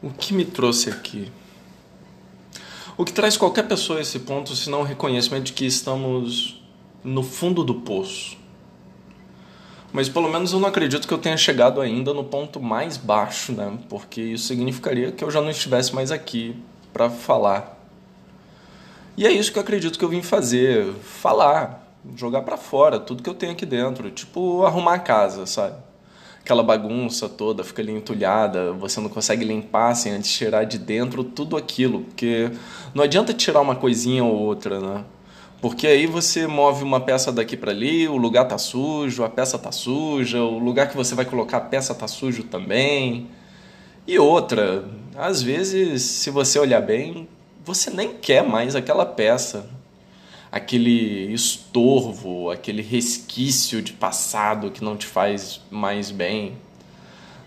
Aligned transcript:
O 0.00 0.10
que 0.10 0.32
me 0.32 0.44
trouxe 0.44 0.90
aqui? 0.90 1.30
O 2.96 3.04
que 3.04 3.12
traz 3.12 3.36
qualquer 3.36 3.66
pessoa 3.66 3.98
a 3.98 4.02
esse 4.02 4.20
ponto, 4.20 4.54
se 4.54 4.70
não 4.70 4.80
o 4.80 4.84
reconhecimento 4.84 5.44
de 5.44 5.52
que 5.52 5.66
estamos 5.66 6.62
no 7.02 7.22
fundo 7.22 7.64
do 7.64 7.74
poço. 7.74 8.36
Mas 9.92 10.08
pelo 10.08 10.28
menos 10.28 10.52
eu 10.52 10.60
não 10.60 10.68
acredito 10.68 11.08
que 11.08 11.14
eu 11.14 11.18
tenha 11.18 11.36
chegado 11.36 11.80
ainda 11.80 12.12
no 12.12 12.22
ponto 12.22 12.60
mais 12.60 12.96
baixo, 12.96 13.52
né? 13.52 13.78
Porque 13.88 14.20
isso 14.20 14.46
significaria 14.46 15.10
que 15.10 15.24
eu 15.24 15.30
já 15.30 15.40
não 15.40 15.50
estivesse 15.50 15.94
mais 15.94 16.12
aqui 16.12 16.56
para 16.92 17.08
falar. 17.08 17.76
E 19.16 19.26
é 19.26 19.32
isso 19.32 19.50
que 19.50 19.58
eu 19.58 19.62
acredito 19.62 19.98
que 19.98 20.04
eu 20.04 20.08
vim 20.08 20.22
fazer, 20.22 20.92
falar, 21.02 21.92
jogar 22.14 22.42
para 22.42 22.56
fora 22.56 23.00
tudo 23.00 23.22
que 23.22 23.28
eu 23.28 23.34
tenho 23.34 23.52
aqui 23.52 23.66
dentro, 23.66 24.10
tipo 24.10 24.64
arrumar 24.64 24.94
a 24.94 24.98
casa, 25.00 25.44
sabe? 25.46 25.74
Aquela 26.48 26.62
bagunça 26.62 27.28
toda 27.28 27.62
fica 27.62 27.82
ali 27.82 27.92
entulhada, 27.92 28.72
você 28.72 29.02
não 29.02 29.10
consegue 29.10 29.44
limpar 29.44 29.94
sem 29.94 30.12
antes 30.12 30.32
tirar 30.32 30.64
de 30.64 30.78
dentro 30.78 31.22
tudo 31.22 31.58
aquilo, 31.58 32.00
porque 32.04 32.50
não 32.94 33.04
adianta 33.04 33.34
tirar 33.34 33.60
uma 33.60 33.76
coisinha 33.76 34.24
ou 34.24 34.34
outra, 34.34 34.80
né? 34.80 35.04
Porque 35.60 35.86
aí 35.86 36.06
você 36.06 36.46
move 36.46 36.82
uma 36.82 37.00
peça 37.00 37.30
daqui 37.30 37.54
para 37.54 37.70
ali, 37.70 38.08
o 38.08 38.16
lugar 38.16 38.46
tá 38.46 38.56
sujo, 38.56 39.24
a 39.24 39.28
peça 39.28 39.58
tá 39.58 39.70
suja, 39.70 40.42
o 40.42 40.58
lugar 40.58 40.88
que 40.88 40.96
você 40.96 41.14
vai 41.14 41.26
colocar 41.26 41.58
a 41.58 41.60
peça 41.60 41.94
tá 41.94 42.08
sujo 42.08 42.44
também. 42.44 43.28
E 44.06 44.18
outra, 44.18 44.88
às 45.14 45.42
vezes, 45.42 46.00
se 46.00 46.30
você 46.30 46.58
olhar 46.58 46.80
bem, 46.80 47.28
você 47.62 47.90
nem 47.90 48.14
quer 48.14 48.42
mais 48.42 48.74
aquela 48.74 49.04
peça 49.04 49.68
aquele 50.50 51.32
estorvo, 51.32 52.50
aquele 52.50 52.82
resquício 52.82 53.82
de 53.82 53.92
passado 53.92 54.70
que 54.70 54.82
não 54.82 54.96
te 54.96 55.06
faz 55.06 55.60
mais 55.70 56.10
bem. 56.10 56.56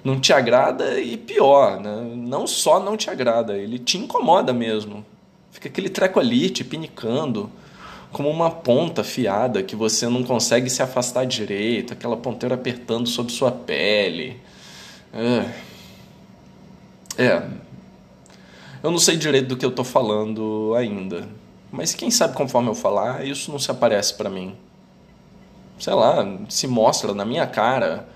Não 0.03 0.19
te 0.19 0.33
agrada 0.33 0.99
e 0.99 1.15
pior, 1.15 1.79
né? 1.79 2.11
não 2.15 2.47
só 2.47 2.79
não 2.79 2.97
te 2.97 3.09
agrada, 3.09 3.57
ele 3.57 3.77
te 3.77 3.97
incomoda 3.97 4.51
mesmo. 4.51 5.05
Fica 5.51 5.67
aquele 5.67 5.89
treco 5.89 6.19
ali 6.19 6.49
te 6.49 6.63
pinicando, 6.63 7.51
como 8.11 8.29
uma 8.29 8.49
ponta 8.49 9.01
afiada 9.01 9.61
que 9.61 9.75
você 9.75 10.07
não 10.07 10.23
consegue 10.23 10.69
se 10.69 10.81
afastar 10.81 11.25
direito, 11.25 11.93
aquela 11.93 12.17
ponteira 12.17 12.55
apertando 12.55 13.07
sobre 13.07 13.31
sua 13.31 13.51
pele. 13.51 14.39
É. 15.13 15.45
é. 17.23 17.43
Eu 18.81 18.89
não 18.89 18.97
sei 18.97 19.17
direito 19.17 19.49
do 19.49 19.57
que 19.57 19.65
eu 19.65 19.71
tô 19.71 19.83
falando 19.83 20.73
ainda. 20.75 21.27
Mas 21.71 21.95
quem 21.95 22.11
sabe 22.11 22.35
conforme 22.35 22.69
eu 22.69 22.75
falar, 22.75 23.25
isso 23.25 23.49
não 23.49 23.57
se 23.57 23.71
aparece 23.71 24.13
para 24.15 24.29
mim. 24.29 24.55
Sei 25.79 25.93
lá, 25.93 26.17
se 26.49 26.67
mostra 26.67 27.13
na 27.13 27.23
minha 27.23 27.47
cara. 27.47 28.07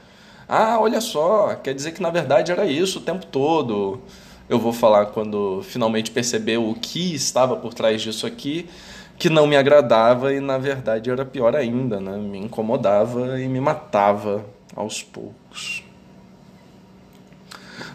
Ah, 0.47 0.78
olha 0.80 1.00
só, 1.00 1.56
quer 1.56 1.73
dizer 1.73 1.94
que 1.94 2.02
na 2.02 2.09
verdade 2.09 2.52
era 2.52 2.66
isso 2.66 3.00
o 3.00 3.02
tempo 3.02 3.25
todo. 3.25 4.02
Eu 4.47 4.59
vou 4.59 4.73
falar 4.73 5.08
quando 5.08 5.64
finalmente 5.64 6.12
perceber 6.12 6.58
o 6.58 6.75
que 6.75 7.16
estava 7.16 7.56
por 7.56 7.73
trás 7.73 8.02
disso 8.02 8.28
aqui, 8.28 8.70
que 9.17 9.30
não 9.30 9.47
me 9.47 9.56
agradava 9.56 10.34
e 10.34 10.40
na 10.40 10.58
verdade 10.58 11.09
era 11.09 11.25
pior 11.25 11.56
ainda, 11.56 12.00
né? 12.00 12.17
Me 12.17 12.38
incomodava 12.38 13.40
e 13.40 13.47
me 13.47 13.59
matava 13.59 14.45
aos 14.75 15.02
poucos. 15.02 15.84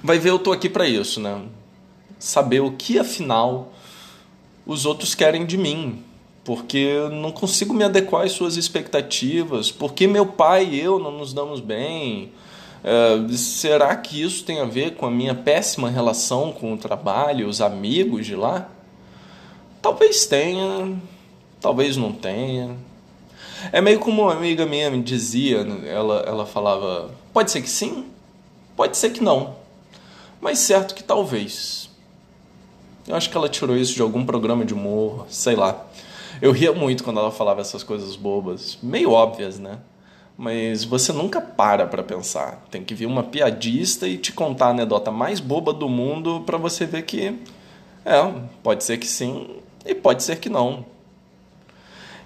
Vai 0.03 0.19
ver, 0.19 0.31
eu 0.31 0.39
tô 0.39 0.51
aqui 0.51 0.69
para 0.69 0.89
isso, 0.89 1.21
né? 1.21 1.43
Saber 2.19 2.61
o 2.61 2.73
que 2.73 2.99
afinal 2.99 3.73
os 4.67 4.87
outros 4.87 5.15
querem 5.15 5.45
de 5.45 5.57
mim, 5.57 6.03
porque 6.45 6.97
não 7.13 7.33
consigo 7.33 7.75
me 7.75 7.85
adequar 7.85 8.25
às 8.25 8.33
suas 8.33 8.57
expectativas, 8.57 9.71
porque 9.71 10.07
meu 10.07 10.27
pai 10.27 10.67
e 10.67 10.81
eu 10.81 10.99
não 10.99 11.13
nos 11.13 11.33
damos 11.33 11.61
bem. 11.61 12.33
Uh, 12.83 13.31
será 13.35 13.95
que 13.95 14.23
isso 14.23 14.43
tem 14.45 14.61
a 14.61 14.65
ver 14.65 14.95
com 14.95 15.05
a 15.05 15.11
minha 15.11 15.35
péssima 15.35 15.91
relação 15.91 16.51
com 16.51 16.73
o 16.73 16.79
trabalho, 16.79 17.47
os 17.47 17.61
amigos 17.61 18.25
de 18.25 18.35
lá? 18.35 18.71
Talvez 19.83 20.25
tenha, 20.25 20.97
talvez 21.61 21.97
não 21.97 22.13
tenha. 22.13 22.77
É 23.73 23.81
meio 23.81 23.99
como 24.01 24.23
uma 24.23 24.33
amiga 24.33 24.65
minha 24.65 24.91
me 24.91 25.03
dizia, 25.03 25.59
ela, 25.87 26.25
ela 26.27 26.47
falava: 26.47 27.11
pode 27.33 27.51
ser 27.51 27.61
que 27.61 27.69
sim, 27.69 28.07
pode 28.75 28.97
ser 28.97 29.11
que 29.11 29.23
não, 29.23 29.57
mas 30.41 30.59
certo 30.59 30.95
que 30.95 31.03
talvez. 31.03 31.90
Eu 33.11 33.17
acho 33.17 33.29
que 33.29 33.37
ela 33.37 33.49
tirou 33.49 33.77
isso 33.77 33.93
de 33.93 34.03
algum 34.03 34.25
programa 34.25 34.65
de 34.65 34.73
humor, 34.73 35.27
sei 35.29 35.57
lá. 35.57 35.85
Eu 36.41 36.53
ria 36.53 36.73
muito 36.73 37.03
quando 37.03 37.19
ela 37.19 37.33
falava 37.33 37.61
essas 37.61 37.83
coisas 37.83 38.15
bobas, 38.15 38.79
meio 38.81 39.11
óbvias, 39.11 39.59
né? 39.59 39.81
Mas 40.39 40.85
você 40.85 41.13
nunca 41.13 41.41
para 41.41 41.89
para 41.89 42.05
pensar. 42.05 42.65
Tem 42.71 42.85
que 42.85 42.95
vir 42.95 43.07
uma 43.07 43.25
piadista 43.25 44.07
e 44.07 44.17
te 44.17 44.33
contar 44.33 44.67
a 44.67 44.71
anedota 44.71 45.11
mais 45.11 45.41
boba 45.41 45.73
do 45.73 45.89
mundo 45.89 46.45
para 46.47 46.57
você 46.57 46.87
ver 46.87 47.03
que 47.03 47.37
é, 48.05 48.33
pode 48.63 48.85
ser 48.85 48.97
que 48.97 49.09
sim 49.09 49.57
e 49.85 49.93
pode 49.93 50.23
ser 50.23 50.37
que 50.37 50.49
não. 50.49 50.87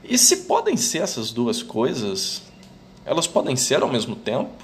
E 0.04 0.18
se 0.18 0.44
podem 0.44 0.76
ser 0.76 0.98
essas 0.98 1.32
duas 1.32 1.62
coisas, 1.62 2.42
elas 3.06 3.26
podem 3.26 3.56
ser 3.56 3.82
ao 3.82 3.88
mesmo 3.88 4.14
tempo? 4.14 4.62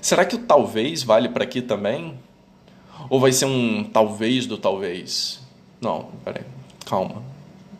Será 0.00 0.24
que 0.24 0.34
o 0.34 0.40
talvez 0.40 1.04
vale 1.04 1.28
para 1.28 1.44
aqui 1.44 1.62
também? 1.62 2.18
Ou 3.08 3.20
vai 3.20 3.32
ser 3.32 3.46
um 3.46 3.84
talvez 3.84 4.46
do 4.46 4.58
talvez? 4.58 5.40
Não, 5.80 6.08
peraí, 6.24 6.44
calma. 6.84 7.22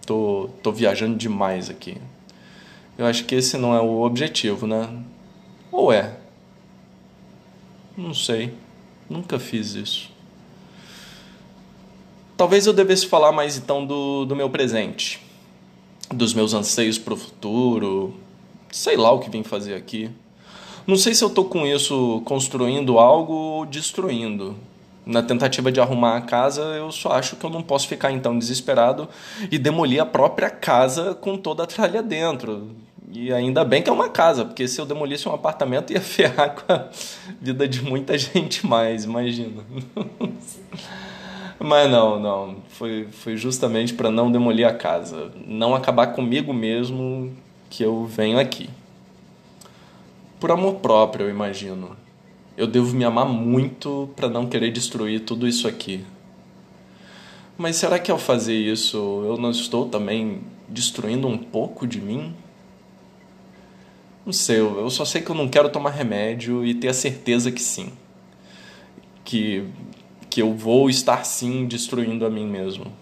Tô, 0.06 0.49
tô 0.62 0.73
viajando 0.73 1.17
demais 1.17 1.69
aqui. 1.69 1.99
Eu 2.97 3.06
acho 3.06 3.25
que 3.25 3.34
esse 3.34 3.56
não 3.56 3.75
é 3.75 3.81
o 3.81 4.03
objetivo, 4.03 4.67
né? 4.67 4.89
Ou 5.71 5.93
é? 5.93 6.17
Não 7.97 8.15
sei. 8.15 8.55
Nunca 9.09 9.39
fiz 9.39 9.75
isso. 9.75 10.11
Talvez 12.37 12.67
eu 12.67 12.73
devesse 12.73 13.06
falar 13.06 13.33
mais 13.33 13.56
então 13.56 13.85
do, 13.85 14.25
do 14.25 14.37
meu 14.37 14.49
presente, 14.49 15.21
dos 16.09 16.33
meus 16.33 16.55
anseios 16.55 16.97
para 16.97 17.15
o 17.15 17.17
futuro, 17.17 18.15
sei 18.71 18.97
lá 18.97 19.11
o 19.11 19.19
que 19.19 19.29
vim 19.29 19.43
fazer 19.43 19.75
aqui. 19.75 20.11
Não 20.87 20.97
sei 20.97 21.15
se 21.15 21.25
eu 21.25 21.31
tô 21.31 21.45
com 21.45 21.67
isso 21.67 22.23
construindo 22.25 22.99
algo 22.99 23.33
ou 23.33 23.67
destruindo 23.67 24.56
na 25.08 25.22
tentativa 25.22 25.72
de 25.72 25.80
arrumar 25.80 26.19
a 26.19 26.20
casa, 26.20 26.60
eu 26.76 26.92
só 26.92 27.12
acho 27.12 27.34
que 27.36 27.44
eu 27.44 27.48
não 27.48 27.62
posso 27.62 27.88
ficar 27.88 28.12
então 28.12 28.38
desesperado 28.38 29.08
e 29.50 29.58
demolir 29.58 30.02
a 30.02 30.04
própria 30.04 30.50
casa 30.50 31.14
com 31.14 31.38
toda 31.38 31.62
a 31.62 31.66
tralha 31.66 32.02
dentro. 32.02 32.72
E 33.10 33.32
ainda 33.32 33.64
bem 33.64 33.82
que 33.82 33.88
é 33.88 33.92
uma 33.92 34.10
casa, 34.10 34.44
porque 34.44 34.69
se 34.69 34.78
eu 34.78 34.84
demolisse 34.84 35.26
um 35.26 35.32
apartamento 35.32 35.91
ia 35.94 36.00
ferrar 36.00 36.54
com 36.54 36.70
a 36.70 36.88
vida 37.41 37.66
de 37.66 37.82
muita 37.82 38.19
gente 38.19 38.66
mais, 38.66 39.04
imagina. 39.04 39.64
Mas 41.58 41.90
não, 41.90 42.20
não. 42.20 42.56
Foi, 42.69 43.08
foi 43.10 43.34
justamente 43.34 43.94
para 43.94 44.10
não 44.10 44.30
demolir 44.30 44.69
a 44.69 44.75
casa, 44.75 45.32
não 45.46 45.75
acabar 45.75 46.08
comigo 46.08 46.52
mesmo 46.52 47.32
que 47.70 47.82
eu 47.82 48.04
venho 48.04 48.38
aqui. 48.38 48.69
Por 50.38 50.50
amor 50.52 50.75
próprio, 50.75 51.26
eu 51.26 51.30
imagino 51.30 51.96
eu 52.58 52.66
devo 52.66 52.92
me 52.92 53.04
amar 53.04 53.24
muito 53.24 54.10
para 54.16 54.28
não 54.28 54.44
querer 54.44 54.72
destruir 54.72 55.20
tudo 55.20 55.46
isso 55.46 55.69
aqui. 55.69 56.04
Mas 57.56 57.76
será 57.76 58.00
que 58.00 58.10
ao 58.10 58.19
fazer 58.19 58.56
isso 58.56 58.96
eu 59.24 59.38
não 59.38 59.52
estou 59.52 59.88
também 59.88 60.41
destruindo 60.69 61.28
um 61.28 61.38
pouco 61.38 61.86
de 61.86 62.00
mim? 62.00 62.34
Não 64.26 64.32
sei, 64.32 64.58
eu 64.58 64.91
só 64.91 65.04
sei 65.04 65.22
que 65.22 65.30
eu 65.30 65.36
não 65.36 65.48
quero 65.48 65.69
tomar 65.69 65.91
remédio 65.91 66.66
e 66.66 66.74
ter 66.74 66.88
a 66.88 66.94
certeza 66.94 67.52
que 67.52 67.62
sim. 67.62 67.92
Que, 69.25 69.64
que 70.28 70.42
eu 70.42 70.52
vou 70.52 70.90
estar 70.90 71.25
sim 71.25 71.64
destruindo 71.64 72.26
a 72.26 72.30
mim 72.30 72.46
mesmo. 72.46 72.92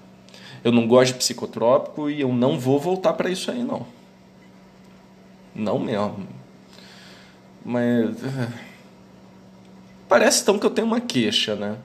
Eu 0.63 0.71
não 0.71 0.87
gosto 0.87 1.13
de 1.13 1.19
psicotrópico 1.19 2.11
e 2.11 2.21
eu 2.21 2.31
não 2.31 2.59
vou 2.59 2.79
voltar 2.79 3.15
para 3.15 3.31
isso 3.31 3.51
aí, 3.51 3.65
não. 3.65 3.87
Não 5.55 5.79
mesmo. 5.79 6.29
Mas. 7.65 8.17
Parece 10.09 10.43
então 10.43 10.59
que 10.59 10.67
eu 10.67 10.71
tenho 10.71 10.87
uma 10.87 11.01
queixa, 11.01 11.57
né? 11.57 11.77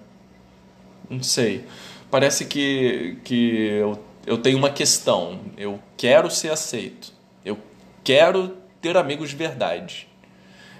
Não 1.09 1.23
sei. 1.23 1.65
Parece 2.09 2.45
que, 2.45 3.17
que 3.23 3.67
eu, 3.67 3.99
eu 4.25 4.37
tenho 4.37 4.57
uma 4.57 4.69
questão. 4.69 5.39
Eu 5.57 5.79
quero 5.97 6.29
ser 6.29 6.51
aceito. 6.51 7.13
Eu 7.43 7.57
quero 8.03 8.57
ter 8.81 8.95
amigos 8.95 9.29
de 9.29 9.35
verdade. 9.35 10.07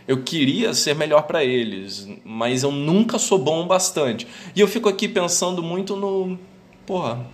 Eu 0.08 0.24
queria 0.24 0.74
ser 0.74 0.96
melhor 0.96 1.24
para 1.24 1.44
eles, 1.44 2.08
mas 2.26 2.64
eu 2.64 2.72
nunca 2.72 3.18
sou 3.18 3.38
bom 3.38 3.64
o 3.64 3.66
bastante. 3.66 4.28
E 4.56 4.60
eu 4.60 4.68
fico 4.68 4.90
aqui 4.90 5.08
pensando 5.08 5.64
muito 5.64 5.96
no. 5.96 6.38
Porra, 6.86 7.26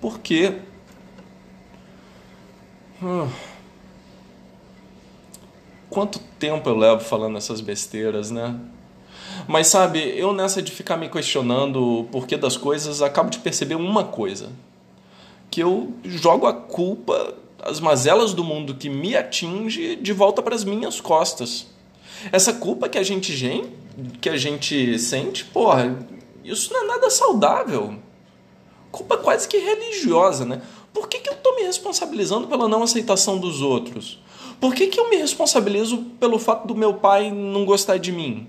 por 0.00 0.18
quê? 0.20 0.54
Uh. 3.02 3.30
Quanto 5.88 6.18
tempo 6.38 6.68
eu 6.68 6.76
levo 6.76 7.00
falando 7.00 7.38
essas 7.38 7.60
besteiras, 7.60 8.30
né? 8.30 8.58
Mas 9.46 9.68
sabe, 9.68 10.00
eu 10.18 10.32
nessa 10.32 10.60
de 10.60 10.72
ficar 10.72 10.96
me 10.96 11.08
questionando 11.08 12.00
o 12.00 12.04
porquê 12.04 12.36
das 12.36 12.56
coisas, 12.56 13.00
acabo 13.00 13.30
de 13.30 13.38
perceber 13.38 13.76
uma 13.76 14.04
coisa. 14.04 14.50
Que 15.50 15.62
eu 15.62 15.94
jogo 16.04 16.46
a 16.46 16.52
culpa, 16.52 17.34
as 17.62 17.78
mazelas 17.78 18.34
do 18.34 18.42
mundo 18.42 18.74
que 18.74 18.88
me 18.88 19.16
atinge, 19.16 19.96
de 19.96 20.12
volta 20.12 20.42
para 20.42 20.54
as 20.54 20.64
minhas 20.64 21.00
costas. 21.00 21.68
Essa 22.32 22.52
culpa 22.52 22.88
que 22.88 22.98
a 22.98 23.02
gente 23.02 23.32
que 24.20 24.28
a 24.28 24.36
gente 24.36 24.98
sente, 24.98 25.44
porra, 25.44 25.96
Isso 26.44 26.72
não 26.72 26.84
é 26.84 26.86
nada 26.86 27.10
saudável. 27.10 27.96
Culpa 28.92 29.16
quase 29.16 29.48
que 29.48 29.58
religiosa, 29.58 30.44
né? 30.44 30.62
Por 30.92 31.08
que, 31.08 31.18
que 31.18 31.28
eu 31.28 31.34
estou 31.34 31.54
me 31.56 31.62
responsabilizando 31.62 32.46
pela 32.46 32.68
não 32.68 32.82
aceitação 32.82 33.38
dos 33.38 33.60
outros? 33.60 34.18
Por 34.60 34.74
que, 34.74 34.86
que 34.86 34.98
eu 34.98 35.10
me 35.10 35.16
responsabilizo 35.16 35.98
pelo 36.18 36.38
fato 36.38 36.66
do 36.66 36.74
meu 36.74 36.94
pai 36.94 37.30
não 37.30 37.64
gostar 37.64 37.98
de 37.98 38.12
mim? 38.12 38.48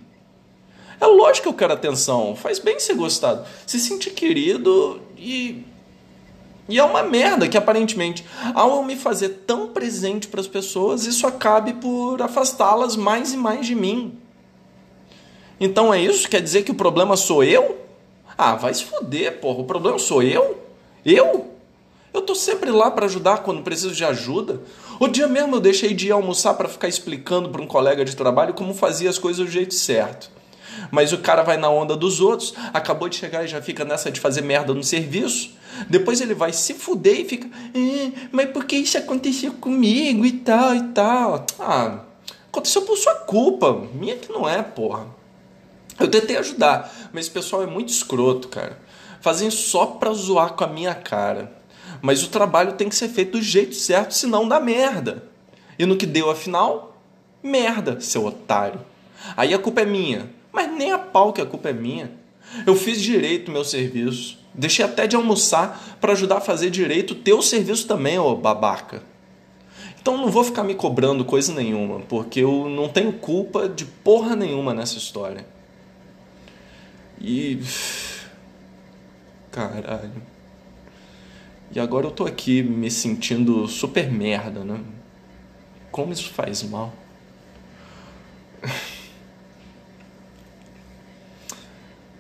É 1.00 1.06
lógico 1.06 1.44
que 1.44 1.50
eu 1.50 1.54
quero 1.54 1.74
atenção. 1.74 2.36
Faz 2.36 2.60
bem 2.60 2.80
ser 2.80 2.96
gostado. 2.96 3.46
Se 3.66 3.80
sentir 3.80 4.12
querido 4.12 5.02
e. 5.18 5.64
E 6.70 6.78
é 6.78 6.84
uma 6.84 7.02
merda 7.02 7.48
que 7.48 7.58
aparentemente, 7.58 8.26
ao 8.54 8.76
eu 8.76 8.84
me 8.84 8.98
fazer 8.98 9.30
tão 9.48 9.70
presente 9.70 10.28
para 10.28 10.42
as 10.42 10.48
pessoas, 10.48 11.06
isso 11.06 11.26
acabe 11.26 11.74
por 11.74 12.22
afastá-las 12.22 12.98
mais 12.98 13.32
e 13.32 13.38
mais 13.38 13.66
de 13.66 13.74
mim. 13.74 14.20
Então 15.60 15.94
é 15.94 16.02
isso? 16.02 16.28
Quer 16.28 16.42
dizer 16.42 16.64
que 16.64 16.72
o 16.72 16.76
problema 16.76 17.16
sou 17.16 17.42
eu? 17.42 17.78
Ah, 18.38 18.56
vai 18.56 18.74
se 18.74 18.84
foder, 18.84 19.40
porra. 19.40 19.62
O 19.62 19.66
problema 19.66 19.98
sou 19.98 20.22
eu? 20.22 20.62
Eu? 21.06 21.52
Eu 22.14 22.22
tô 22.22 22.36
sempre 22.36 22.70
lá 22.70 22.92
para 22.92 23.06
ajudar 23.06 23.44
quando 23.44 23.64
preciso 23.64 23.94
de 23.94 24.04
ajuda. 24.04 24.62
O 25.00 25.08
dia 25.08 25.28
mesmo 25.28 25.56
eu 25.56 25.60
deixei 25.60 25.94
de 25.94 26.08
ir 26.08 26.12
almoçar 26.12 26.56
para 26.56 26.68
ficar 26.68 26.88
explicando 26.88 27.50
para 27.50 27.62
um 27.62 27.68
colega 27.68 28.04
de 28.04 28.16
trabalho 28.16 28.54
como 28.54 28.74
fazia 28.74 29.10
as 29.10 29.18
coisas 29.18 29.46
do 29.46 29.52
jeito 29.52 29.74
certo. 29.74 30.37
Mas 30.92 31.12
o 31.14 31.18
cara 31.20 31.44
vai 31.44 31.58
na 31.58 31.70
onda 31.70 31.96
dos 31.96 32.20
outros, 32.20 32.54
acabou 32.74 33.10
de 33.10 33.16
chegar 33.16 33.44
e 33.44 33.48
já 33.48 33.62
fica 33.62 33.84
nessa 33.86 34.12
de 34.12 34.20
fazer 34.20 34.42
merda 34.42 34.74
no 34.74 34.84
serviço. 34.84 35.52
Depois 35.90 36.22
ele 36.22 36.34
vai 36.34 36.54
se 36.54 36.74
fuder 36.74 37.22
e 37.22 37.26
fica, 37.26 37.48
eh, 37.74 38.12
mas 38.32 38.50
por 38.52 38.66
que 38.66 38.76
isso 38.76 38.98
aconteceu 38.98 39.54
comigo 39.54 40.26
e 40.26 40.32
tal 40.32 40.76
e 40.76 40.84
tal? 40.90 41.46
Ah, 41.60 42.00
aconteceu 42.50 42.82
por 42.82 42.98
sua 42.98 43.16
culpa, 43.16 43.88
minha 43.94 44.16
que 44.16 44.32
não 44.32 44.48
é, 44.48 44.62
porra. 44.64 45.08
Eu 46.00 46.08
tentei 46.08 46.38
ajudar, 46.38 46.92
mas 47.12 47.26
esse 47.26 47.32
pessoal 47.32 47.64
é 47.64 47.68
muito 47.68 47.90
escroto, 47.90 48.48
cara. 48.48 48.80
Fazem 49.22 49.50
só 49.50 49.86
pra 49.86 50.14
zoar 50.14 50.54
com 50.54 50.64
a 50.64 50.68
minha 50.68 50.94
cara. 50.94 51.52
Mas 52.02 52.24
o 52.24 52.30
trabalho 52.30 52.74
tem 52.74 52.88
que 52.88 52.96
ser 52.96 53.10
feito 53.10 53.34
do 53.34 53.42
jeito 53.42 53.76
certo, 53.76 54.14
senão 54.14 54.48
dá 54.48 54.60
merda. 54.60 55.24
E 55.78 55.86
no 55.86 55.98
que 55.98 56.06
deu 56.06 56.30
afinal? 56.30 56.96
Merda, 57.42 58.00
seu 58.00 58.26
otário. 58.26 58.80
Aí 59.36 59.54
a 59.54 59.60
culpa 59.60 59.82
é 59.82 59.86
minha. 59.86 60.30
Mas 60.58 60.72
nem 60.72 60.92
a 60.92 60.98
pau 60.98 61.32
que 61.32 61.40
a 61.40 61.46
culpa 61.46 61.70
é 61.70 61.74
minha. 61.74 62.10
Eu 62.66 62.76
fiz 62.76 63.00
direito 63.00 63.52
meu 63.52 63.64
serviço. 63.64 64.40
Deixei 64.52 64.84
até 64.84 65.06
de 65.06 65.16
almoçar 65.16 66.00
para 66.02 66.14
ajudar 66.14 66.38
a 66.38 66.42
fazer 66.42 66.72
direito 66.72 67.12
o 67.12 67.16
teu 67.16 67.44
serviço 67.44 67.86
também, 67.86 68.18
ô 68.18 68.36
babaca. 68.36 69.04
Então 70.02 70.18
não 70.18 70.32
vou 70.32 70.44
ficar 70.44 70.64
me 70.64 70.74
cobrando 70.74 71.24
coisa 71.24 71.54
nenhuma, 71.54 72.00
porque 72.00 72.40
eu 72.40 72.68
não 72.68 72.90
tenho 72.90 73.14
culpa 73.14 73.70
de 73.70 73.86
porra 73.86 74.36
nenhuma 74.36 74.74
nessa 74.74 74.98
história. 74.98 75.46
E. 77.22 77.62
Caralho. 79.52 80.24
E 81.72 81.80
agora 81.80 82.08
eu 82.08 82.12
tô 82.12 82.26
aqui 82.26 82.64
me 82.64 82.90
sentindo 82.90 83.68
super 83.68 84.12
merda, 84.12 84.64
né? 84.64 84.80
Como 85.92 86.12
isso 86.12 86.32
faz 86.32 86.64
mal? 86.64 86.92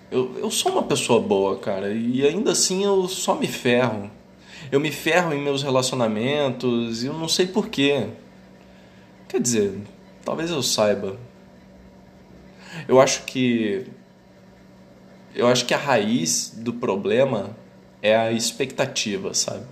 Eu, 0.10 0.38
eu 0.40 0.50
sou 0.50 0.72
uma 0.72 0.84
pessoa 0.84 1.20
boa, 1.20 1.58
cara, 1.58 1.92
e 1.92 2.26
ainda 2.26 2.52
assim 2.52 2.84
eu 2.84 3.08
só 3.10 3.36
me 3.36 3.48
ferro. 3.48 4.10
Eu 4.72 4.80
me 4.80 4.92
ferro 4.92 5.34
em 5.34 5.42
meus 5.42 5.64
relacionamentos 5.64 7.04
e 7.04 7.08
eu 7.08 7.14
não 7.14 7.28
sei 7.28 7.46
porquê. 7.46 8.08
Quer 9.28 9.42
dizer, 9.42 9.78
talvez 10.24 10.50
eu 10.50 10.64
saiba. 10.64 11.18
Eu 12.88 13.02
acho 13.02 13.24
que. 13.24 13.86
Eu 15.36 15.48
acho 15.48 15.66
que 15.66 15.74
a 15.74 15.78
raiz 15.78 16.54
do 16.56 16.74
problema 16.74 17.56
é 18.02 18.16
a 18.16 18.32
expectativa, 18.32 19.34
sabe? 19.34 19.66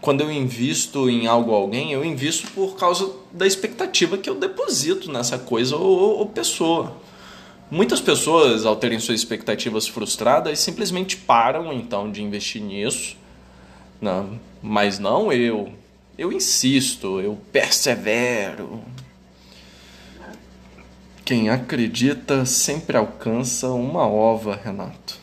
Quando 0.00 0.20
eu 0.20 0.30
invisto 0.30 1.10
em 1.10 1.26
algo 1.26 1.50
ou 1.50 1.56
alguém, 1.56 1.92
eu 1.92 2.04
invisto 2.04 2.50
por 2.52 2.76
causa 2.76 3.12
da 3.32 3.46
expectativa 3.46 4.16
que 4.16 4.30
eu 4.30 4.36
deposito 4.36 5.10
nessa 5.10 5.38
coisa 5.38 5.76
ou, 5.76 6.18
ou 6.18 6.26
pessoa. 6.26 6.96
Muitas 7.70 8.00
pessoas, 8.00 8.64
ao 8.64 8.76
terem 8.76 8.98
suas 8.98 9.20
expectativas 9.20 9.86
frustradas, 9.86 10.58
simplesmente 10.58 11.18
param 11.18 11.70
então 11.70 12.10
de 12.10 12.22
investir 12.22 12.62
nisso. 12.62 13.14
Não, 14.00 14.40
mas 14.62 14.98
não 14.98 15.30
eu. 15.30 15.70
Eu 16.16 16.32
insisto, 16.32 17.20
eu 17.20 17.38
persevero. 17.52 18.82
Quem 21.26 21.50
acredita 21.50 22.46
sempre 22.46 22.96
alcança 22.96 23.68
uma 23.68 24.08
ova, 24.08 24.56
Renato. 24.56 25.18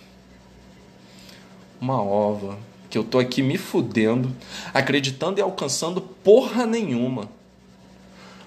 Uma 1.81 2.00
ova. 2.00 2.59
Que 2.92 2.97
eu 2.97 3.03
tô 3.03 3.18
aqui 3.18 3.42
me 3.42 3.57
fudendo, 3.57 4.31
acreditando 4.71 5.39
e 5.39 5.42
alcançando 5.42 6.00
porra 6.00 6.68
nenhuma. 6.68 7.27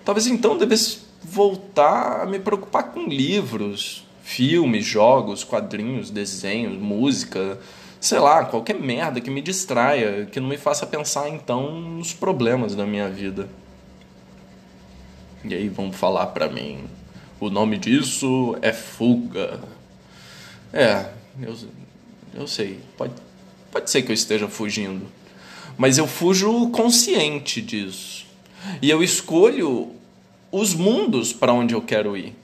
Talvez 0.05 0.29
então 0.29 0.57
devesse 0.57 1.08
voltar 1.23 2.23
a 2.23 2.27
me 2.27 2.39
preocupar 2.39 2.85
com 2.85 3.07
livros, 3.07 4.05
filmes, 4.23 4.85
jogos, 4.85 5.45
quadrinhos, 5.45 6.11
desenhos, 6.11 6.79
música, 6.79 7.59
sei 8.01 8.19
lá, 8.19 8.45
qualquer 8.45 8.79
merda 8.79 9.21
que 9.21 9.31
me 9.31 9.41
distraia, 9.41 10.27
que 10.27 10.41
não 10.41 10.49
me 10.49 10.59
faça 10.59 10.87
pensar 10.87 11.29
então 11.29 11.81
nos 11.81 12.13
problemas 12.13 12.75
da 12.75 12.87
minha 12.87 13.09
vida. 13.09 13.49
E 15.45 15.55
aí 15.55 15.69
vão 15.69 15.93
falar 15.93 16.27
para 16.29 16.49
mim, 16.49 16.85
o 17.41 17.49
nome 17.49 17.79
disso 17.79 18.57
é 18.61 18.73
fuga. 18.73 19.61
É, 20.73 21.07
eu, 21.41 21.57
eu 22.35 22.47
sei, 22.47 22.81
pode, 22.97 23.15
pode 23.71 23.91
ser 23.91 24.03
que 24.03 24.11
eu 24.11 24.15
esteja 24.15 24.49
fugindo, 24.49 25.07
mas 25.77 25.97
eu 25.97 26.07
fujo 26.07 26.69
consciente 26.71 27.63
disso. 27.63 28.27
E 28.83 28.91
eu 28.91 29.03
escolho 29.03 29.93
os 30.51 30.75
mundos 30.75 31.33
para 31.33 31.53
onde 31.53 31.75
eu 31.75 31.83
quero 31.83 32.17
ir. 32.17 32.35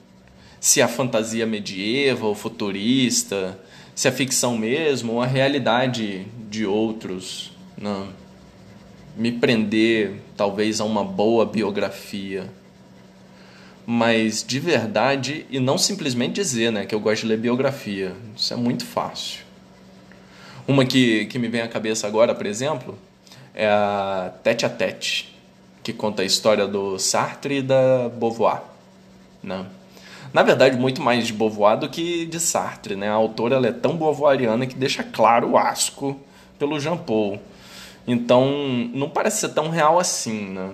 Se 0.59 0.81
a 0.81 0.87
fantasia 0.87 1.45
medieval, 1.45 2.33
futurista, 2.33 3.59
se 3.93 4.07
a 4.07 4.11
ficção 4.11 4.57
mesmo, 4.57 5.13
ou 5.13 5.21
a 5.21 5.25
realidade 5.25 6.25
de 6.49 6.65
outros. 6.65 7.51
Não. 7.77 8.07
Me 9.17 9.31
prender, 9.31 10.13
talvez, 10.35 10.81
a 10.81 10.85
uma 10.85 11.03
boa 11.03 11.45
biografia. 11.45 12.49
Mas 13.85 14.43
de 14.43 14.59
verdade, 14.59 15.45
e 15.49 15.59
não 15.59 15.77
simplesmente 15.77 16.33
dizer 16.33 16.71
né, 16.71 16.85
que 16.85 16.95
eu 16.95 16.99
gosto 16.99 17.21
de 17.21 17.27
ler 17.27 17.37
biografia. 17.37 18.15
Isso 18.35 18.53
é 18.53 18.57
muito 18.57 18.83
fácil. 18.83 19.45
Uma 20.67 20.83
que, 20.83 21.25
que 21.25 21.37
me 21.37 21.47
vem 21.47 21.61
à 21.61 21.67
cabeça 21.67 22.07
agora, 22.07 22.33
por 22.33 22.47
exemplo, 22.47 22.97
é 23.53 23.67
a 23.67 24.33
Tete 24.43 24.65
a 24.65 24.69
Tete 24.69 25.34
que 25.85 25.93
conta 25.93 26.23
a 26.23 26.25
história 26.25 26.65
do 26.65 26.97
Sartre 26.97 27.59
e 27.59 27.61
da 27.61 28.09
Beauvoir. 28.09 28.63
Né? 29.43 29.67
Na 30.33 30.41
verdade, 30.41 30.75
muito 30.75 30.99
mais 30.99 31.27
de 31.27 31.33
Beauvoir 31.33 31.77
do 31.77 31.87
que 31.87 32.25
de 32.25 32.39
Sartre. 32.39 32.95
Né? 32.95 33.07
A 33.07 33.13
autora 33.13 33.55
é 33.67 33.71
tão 33.71 33.95
beauvoiriana 33.95 34.65
que 34.65 34.73
deixa 34.73 35.03
claro 35.03 35.51
o 35.51 35.57
asco 35.59 36.19
pelo 36.57 36.79
Jean 36.79 36.97
Paul. 36.97 37.39
Então, 38.07 38.49
não 38.95 39.07
parece 39.07 39.41
ser 39.41 39.49
tão 39.49 39.69
real 39.69 39.99
assim, 39.99 40.49
né? 40.49 40.71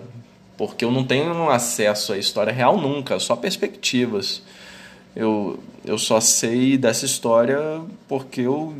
porque 0.58 0.86
eu 0.86 0.92
não 0.92 1.04
tenho 1.04 1.50
acesso 1.50 2.14
à 2.14 2.18
história 2.18 2.54
real 2.54 2.78
nunca, 2.78 3.20
só 3.20 3.36
perspectivas. 3.36 4.42
Eu, 5.14 5.60
eu 5.84 5.98
só 5.98 6.22
sei 6.22 6.78
dessa 6.78 7.04
história 7.04 7.82
porque 8.08 8.42
eu, 8.42 8.74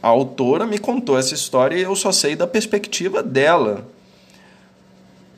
a 0.00 0.06
autora 0.06 0.64
me 0.64 0.78
contou 0.78 1.18
essa 1.18 1.34
história 1.34 1.74
e 1.74 1.82
eu 1.82 1.96
só 1.96 2.12
sei 2.12 2.36
da 2.36 2.46
perspectiva 2.46 3.20
dela. 3.20 3.84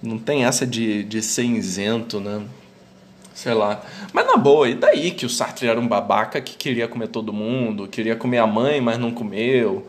Não 0.05 0.19
tem 0.19 0.45
essa 0.45 0.67
de, 0.67 1.03
de 1.03 1.23
ser 1.23 1.45
isento, 1.45 2.21
né? 2.21 2.43
Sei 3.35 3.55
lá. 3.55 3.83
Mas 4.13 4.27
na 4.27 4.37
boa, 4.37 4.69
e 4.69 4.75
daí 4.75 5.11
que 5.11 5.25
o 5.25 5.31
Sartre 5.31 5.67
era 5.67 5.81
um 5.81 5.89
babaca 5.89 6.41
que 6.41 6.57
queria 6.57 6.87
comer 6.87 7.09
todo 7.09 7.33
mundo, 7.33 7.89
queria 7.89 8.15
comer 8.15 8.39
a 8.39 8.47
mãe, 8.47 8.81
mas 8.81 8.99
não 8.99 9.11
comeu. 9.11 9.89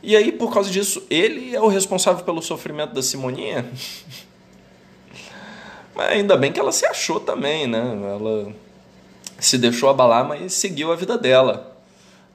E 0.00 0.16
aí, 0.16 0.30
por 0.30 0.52
causa 0.54 0.70
disso, 0.70 1.04
ele 1.10 1.54
é 1.54 1.60
o 1.60 1.66
responsável 1.66 2.24
pelo 2.24 2.40
sofrimento 2.40 2.94
da 2.94 3.02
Simoninha? 3.02 3.66
mas 5.94 6.12
ainda 6.12 6.36
bem 6.36 6.52
que 6.52 6.60
ela 6.60 6.70
se 6.70 6.86
achou 6.86 7.18
também, 7.18 7.66
né? 7.66 7.80
Ela 7.80 8.54
se 9.40 9.58
deixou 9.58 9.90
abalar, 9.90 10.26
mas 10.26 10.52
seguiu 10.52 10.92
a 10.92 10.96
vida 10.96 11.18
dela. 11.18 11.76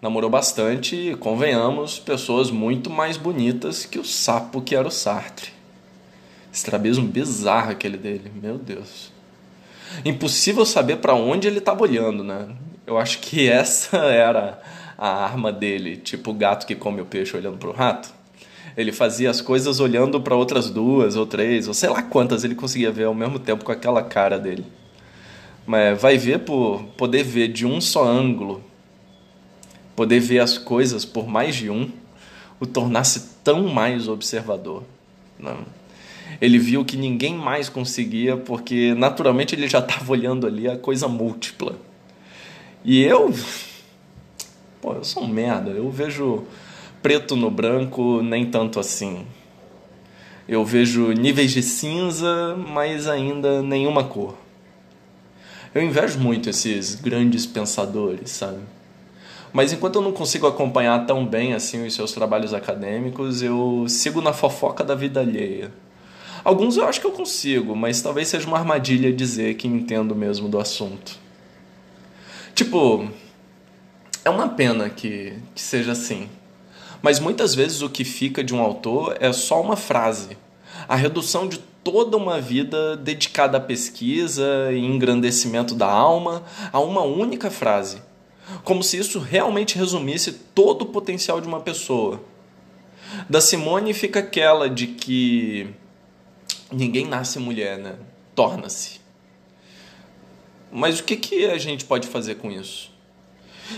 Namorou 0.01 0.29
bastante 0.29 0.95
e, 0.95 1.15
convenhamos, 1.15 1.99
pessoas 1.99 2.51
muito 2.51 2.89
mais 2.89 3.15
bonitas 3.15 3.85
que 3.85 3.97
o 3.97 4.03
sapo 4.03 4.61
que 4.61 4.75
era 4.75 4.85
o 4.85 4.91
Sartre. 4.91 5.62
Estrabismo 6.53 7.07
bizarro 7.07 7.71
aquele 7.71 7.97
dele, 7.97 8.31
meu 8.41 8.57
Deus. 8.57 9.11
Impossível 10.05 10.65
saber 10.65 10.97
para 10.97 11.15
onde 11.15 11.47
ele 11.47 11.57
estava 11.57 11.81
olhando, 11.81 12.23
né? 12.23 12.47
Eu 12.85 12.97
acho 12.97 13.19
que 13.19 13.47
essa 13.49 13.97
era 13.97 14.61
a 14.97 15.25
arma 15.25 15.51
dele, 15.51 15.97
tipo 15.97 16.31
o 16.31 16.33
gato 16.33 16.67
que 16.67 16.75
come 16.75 17.01
o 17.01 17.05
peixe 17.05 17.35
olhando 17.35 17.57
para 17.57 17.69
o 17.69 17.73
rato. 17.73 18.13
Ele 18.77 18.91
fazia 18.91 19.29
as 19.29 19.41
coisas 19.41 19.79
olhando 19.79 20.21
para 20.21 20.35
outras 20.35 20.69
duas 20.69 21.15
ou 21.15 21.25
três, 21.25 21.67
ou 21.67 21.73
sei 21.73 21.89
lá 21.89 22.01
quantas 22.01 22.43
ele 22.43 22.55
conseguia 22.55 22.91
ver 22.91 23.05
ao 23.05 23.13
mesmo 23.13 23.39
tempo 23.39 23.65
com 23.65 23.71
aquela 23.71 24.03
cara 24.03 24.39
dele. 24.39 24.65
Mas 25.65 25.99
vai 25.99 26.17
ver 26.17 26.39
por 26.39 26.83
poder 26.97 27.23
ver 27.23 27.47
de 27.47 27.65
um 27.65 27.81
só 27.81 28.03
ângulo 28.05 28.63
poder 29.95 30.19
ver 30.19 30.39
as 30.39 30.57
coisas 30.57 31.05
por 31.05 31.27
mais 31.27 31.55
de 31.55 31.69
um, 31.69 31.89
o 32.59 32.65
tornasse 32.65 33.37
tão 33.43 33.67
mais 33.67 34.07
observador. 34.07 34.83
Não. 35.39 35.59
Ele 36.41 36.57
viu 36.57 36.83
que 36.83 36.97
ninguém 36.97 37.35
mais 37.35 37.69
conseguia, 37.69 38.35
porque 38.35 38.93
naturalmente 38.95 39.55
ele 39.55 39.67
já 39.67 39.79
estava 39.79 40.11
olhando 40.11 40.45
ali 40.45 40.67
a 40.67 40.77
coisa 40.77 41.07
múltipla. 41.07 41.75
E 42.83 43.01
eu. 43.01 43.33
Pô, 44.81 44.93
eu 44.93 45.03
sou 45.03 45.23
um 45.23 45.27
merda. 45.27 45.71
Eu 45.71 45.89
vejo 45.89 46.43
preto 47.01 47.35
no 47.35 47.49
branco, 47.49 48.21
nem 48.21 48.45
tanto 48.45 48.79
assim. 48.79 49.25
Eu 50.47 50.65
vejo 50.65 51.13
níveis 51.13 51.51
de 51.51 51.63
cinza, 51.63 52.55
mas 52.57 53.07
ainda 53.07 53.61
nenhuma 53.61 54.03
cor. 54.03 54.35
Eu 55.73 55.81
invejo 55.81 56.19
muito 56.19 56.49
esses 56.49 56.95
grandes 56.95 57.45
pensadores, 57.45 58.31
sabe? 58.31 58.59
Mas 59.53 59.71
enquanto 59.71 59.95
eu 59.95 60.01
não 60.01 60.11
consigo 60.11 60.47
acompanhar 60.47 61.05
tão 61.05 61.25
bem 61.25 61.53
assim 61.53 61.85
os 61.85 61.93
seus 61.93 62.11
trabalhos 62.11 62.53
acadêmicos, 62.53 63.41
eu 63.41 63.85
sigo 63.87 64.21
na 64.21 64.33
fofoca 64.33 64.83
da 64.83 64.95
vida 64.95 65.19
alheia. 65.19 65.71
Alguns 66.43 66.75
eu 66.75 66.85
acho 66.85 66.99
que 66.99 67.07
eu 67.07 67.11
consigo, 67.11 67.75
mas 67.75 68.01
talvez 68.01 68.27
seja 68.27 68.45
uma 68.47 68.57
armadilha 68.57 69.13
dizer 69.13 69.55
que 69.55 69.67
entendo 69.67 70.13
mesmo 70.13 70.49
do 70.49 70.59
assunto. 70.59 71.17
Tipo, 72.53 73.09
é 74.25 74.29
uma 74.29 74.49
pena 74.49 74.89
que, 74.89 75.33
que 75.55 75.61
seja 75.61 75.93
assim. 75.93 76.29
Mas 77.01 77.19
muitas 77.19 77.55
vezes 77.55 77.81
o 77.81 77.89
que 77.89 78.03
fica 78.03 78.43
de 78.43 78.53
um 78.53 78.61
autor 78.61 79.17
é 79.19 79.31
só 79.31 79.61
uma 79.61 79.77
frase. 79.77 80.37
A 80.87 80.95
redução 80.95 81.47
de 81.47 81.59
toda 81.83 82.17
uma 82.17 82.39
vida 82.39 82.95
dedicada 82.95 83.57
à 83.57 83.61
pesquisa 83.61 84.69
e 84.71 84.79
engrandecimento 84.79 85.75
da 85.75 85.87
alma 85.87 86.43
a 86.71 86.79
uma 86.79 87.01
única 87.01 87.49
frase. 87.49 88.01
Como 88.63 88.83
se 88.83 88.97
isso 88.97 89.19
realmente 89.19 89.77
resumisse 89.77 90.31
todo 90.31 90.83
o 90.83 90.87
potencial 90.87 91.39
de 91.39 91.47
uma 91.47 91.59
pessoa. 91.59 92.21
Da 93.29 93.41
Simone 93.41 93.93
fica 93.93 94.19
aquela 94.19 94.69
de 94.69 94.87
que 94.87 95.69
ninguém 96.73 97.07
nasce 97.07 97.39
mulher, 97.39 97.77
né? 97.77 97.95
Torna-se. 98.35 98.99
Mas 100.71 100.99
o 100.99 101.03
que, 101.03 101.15
que 101.15 101.45
a 101.45 101.57
gente 101.57 101.85
pode 101.85 102.07
fazer 102.07 102.35
com 102.35 102.51
isso? 102.51 102.91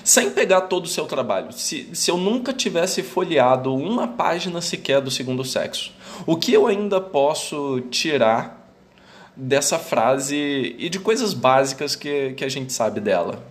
Sem 0.04 0.32
pegar 0.32 0.62
todo 0.62 0.86
o 0.86 0.90
seu 0.90 1.06
trabalho, 1.06 1.52
se, 1.52 1.90
se 1.94 2.10
eu 2.10 2.18
nunca 2.18 2.52
tivesse 2.52 3.04
folheado 3.04 3.76
uma 3.76 4.08
página 4.08 4.62
sequer 4.62 5.00
do 5.00 5.12
segundo 5.12 5.44
sexo, 5.44 5.94
o 6.26 6.36
que 6.36 6.54
eu 6.54 6.66
ainda 6.68 7.00
posso 7.00 7.82
tirar 7.92 8.74
dessa 9.36 9.78
frase 9.78 10.76
e 10.78 10.90
de 10.90 11.00
coisas 11.00 11.34
básicas 11.34 11.96
que, 11.96 12.34
que 12.34 12.44
a 12.44 12.50
gente 12.50 12.72
sabe 12.74 13.00
dela? 13.00 13.44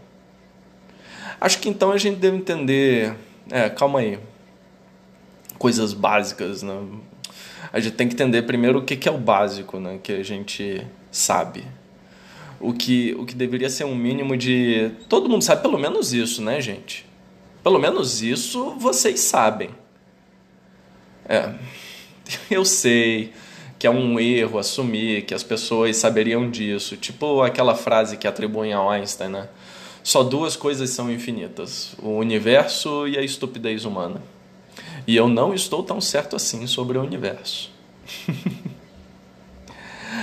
Acho 1.41 1.59
que 1.59 1.69
então 1.69 1.93
a 1.93 1.99
gente 1.99 2.17
deve 2.17 2.39
entender. 2.39 3.15
É, 3.51 3.69
calma 3.69 3.99
aí. 3.99 4.19
Coisas 5.59 5.93
básicas, 5.93 6.63
né? 6.63 6.75
A 7.75 7.81
gente 7.81 7.95
tem 7.95 8.07
que 8.07 8.14
entender 8.14 8.43
primeiro 8.43 8.78
o 8.78 8.83
que 8.85 9.09
é 9.09 9.11
o 9.11 9.19
básico, 9.19 9.81
né? 9.81 9.99
Que 10.00 10.12
a 10.12 10.23
gente 10.23 10.87
sabe 11.11 11.64
o 12.61 12.73
que, 12.73 13.14
o 13.19 13.26
que 13.26 13.35
deveria 13.35 13.69
ser 13.69 13.85
um 13.85 13.97
mínimo 13.97 14.37
de. 14.37 14.93
Todo 15.09 15.28
mundo 15.28 15.43
sabe 15.43 15.61
pelo 15.61 15.76
menos 15.76 16.12
isso, 16.12 16.40
né, 16.40 16.61
gente? 16.61 17.04
Pelo 17.64 17.78
menos 17.78 18.23
isso 18.23 18.76
vocês 18.78 19.19
sabem. 19.21 19.71
É. 21.28 21.52
Eu 22.49 22.64
sei 22.64 23.33
que 23.76 23.88
é 23.88 23.90
um 23.90 24.21
erro 24.21 24.57
assumir 24.59 25.23
que 25.23 25.35
as 25.35 25.43
pessoas 25.43 25.97
saberiam 25.97 26.49
disso. 26.49 26.97
Tipo 26.97 27.43
aquela 27.43 27.75
frase 27.75 28.16
que 28.16 28.28
atribuem 28.28 28.73
a 28.73 28.81
Einstein, 28.81 29.31
né? 29.31 29.49
Só 30.00 30.23
duas 30.23 30.54
coisas 30.54 30.90
são 30.90 31.11
infinitas: 31.11 31.97
o 31.99 32.11
universo 32.11 33.09
e 33.09 33.19
a 33.19 33.23
estupidez 33.23 33.85
humana. 33.85 34.23
E 35.06 35.16
eu 35.16 35.28
não 35.28 35.54
estou 35.54 35.82
tão 35.82 36.00
certo 36.00 36.37
assim 36.37 36.66
sobre 36.66 36.99
o 36.99 37.02
universo. 37.02 37.70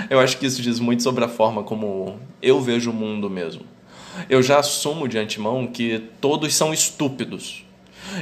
Eu 0.10 0.20
acho 0.20 0.38
que 0.38 0.46
isso 0.46 0.62
diz 0.62 0.80
muito 0.80 1.04
sobre 1.04 1.24
a 1.24 1.28
forma 1.28 1.64
como 1.64 2.20
eu 2.42 2.60
vejo 2.60 2.92
o 2.92 2.94
mundo 2.94 3.30
mesmo. 3.30 3.62
Eu 4.30 4.44
já 4.44 4.60
assumo 4.60 5.08
de 5.08 5.18
antemão 5.18 5.68
que 5.68 6.04
todos 6.20 6.54
são 6.54 6.74
estúpidos. 6.74 7.66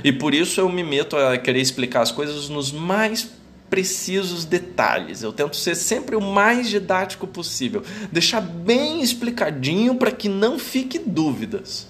E 0.04 0.12
por 0.12 0.34
isso 0.34 0.62
eu 0.62 0.70
me 0.70 0.84
meto 0.84 1.18
a 1.18 1.38
querer 1.38 1.62
explicar 1.62 2.02
as 2.02 2.12
coisas 2.12 2.48
nos 2.48 2.72
mais 2.72 3.32
precisos 3.70 4.46
detalhes. 4.46 5.24
Eu 5.24 5.34
tento 5.34 5.56
ser 5.56 5.76
sempre 5.76 6.16
o 6.16 6.22
mais 6.22 6.70
didático 6.70 7.26
possível, 7.26 7.84
deixar 8.12 8.42
bem 8.42 9.02
explicadinho 9.02 9.96
para 9.96 10.12
que 10.12 10.30
não 10.30 10.60
fique 10.60 11.00
dúvidas. 11.00 11.88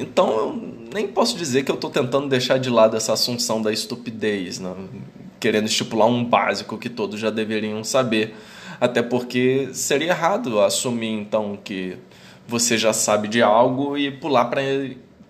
Então 0.00 0.30
eu 0.38 0.74
nem 0.92 1.06
posso 1.06 1.36
dizer 1.36 1.64
que 1.64 1.70
eu 1.70 1.74
estou 1.76 1.90
tentando 1.90 2.28
deixar 2.28 2.58
de 2.58 2.70
lado 2.70 2.96
essa 2.96 3.12
assunção 3.12 3.60
da 3.60 3.72
estupidez. 3.72 4.58
Né? 4.58 4.74
querendo 5.40 5.66
estipular 5.66 6.06
um 6.06 6.22
básico 6.22 6.76
que 6.76 6.90
todos 6.90 7.18
já 7.18 7.30
deveriam 7.30 7.82
saber. 7.82 8.36
Até 8.78 9.02
porque 9.02 9.70
seria 9.72 10.10
errado 10.10 10.60
assumir 10.60 11.10
então 11.10 11.56
que 11.56 11.96
você 12.46 12.76
já 12.76 12.92
sabe 12.92 13.26
de 13.26 13.42
algo 13.42 13.96
e 13.96 14.10
pular 14.10 14.44
para 14.44 14.60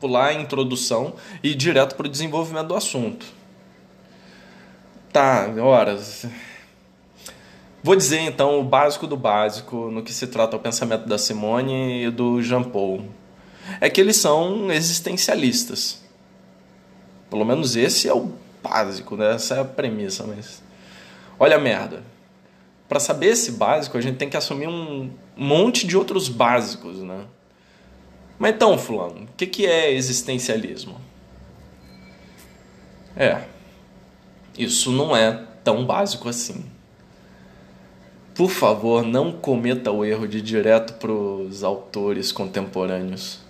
pular 0.01 0.27
a 0.29 0.35
introdução 0.35 1.15
e 1.43 1.51
ir 1.51 1.55
direto 1.55 1.95
para 1.95 2.07
o 2.07 2.11
desenvolvimento 2.11 2.69
do 2.69 2.75
assunto. 2.75 3.27
Tá, 5.13 5.49
horas. 5.59 6.27
Vou 7.83 7.97
dizer 7.97 8.21
então 8.21 8.61
o 8.61 8.65
básico 8.65 9.07
do 9.07 9.17
básico 9.17 9.91
no 9.91 10.03
que 10.03 10.13
se 10.13 10.27
trata 10.27 10.57
o 10.57 10.61
pensamento 10.61 11.07
da 11.07 11.19
Simone 11.19 12.05
e 12.05 12.11
do 12.11 12.43
Jean 12.43 12.63
Paul. 12.63 13.05
É 13.81 13.91
que 13.91 14.01
eles 14.01 14.17
são 14.17 14.71
existencialistas. 14.73 16.01
Pelo 17.29 17.45
menos 17.45 17.77
esse 17.77 18.09
é 18.09 18.15
o 18.15 18.33
básico, 18.63 19.17
né? 19.17 19.35
Essa 19.35 19.57
é 19.57 19.61
a 19.61 19.65
premissa, 19.65 20.25
mas. 20.27 20.63
Olha 21.39 21.57
a 21.57 21.61
merda. 21.61 22.03
Para 22.89 22.99
saber 22.99 23.29
esse 23.29 23.53
básico, 23.53 23.97
a 23.97 24.01
gente 24.01 24.17
tem 24.17 24.29
que 24.29 24.37
assumir 24.37 24.69
um 24.69 25.11
monte 25.37 25.87
de 25.87 25.97
outros 25.97 26.29
básicos, 26.29 26.99
né? 26.99 27.25
Mas 28.39 28.55
então, 28.55 28.77
Fulano, 28.79 29.25
o 29.25 29.29
que, 29.37 29.47
que 29.47 29.67
é 29.67 29.93
existencialismo? 29.93 31.01
É, 33.15 33.43
isso 34.57 34.91
não 34.91 35.15
é 35.15 35.45
tão 35.63 35.85
básico 35.85 36.29
assim. 36.29 36.65
Por 38.35 38.51
favor, 38.51 39.05
não 39.05 39.33
cometa 39.33 39.91
o 39.93 40.05
erro 40.05 40.27
de 40.27 40.39
ir 40.39 40.43
direto 40.43 40.95
para 40.95 41.13
os 41.13 41.63
autores 41.63 42.33
contemporâneos. 42.33 43.41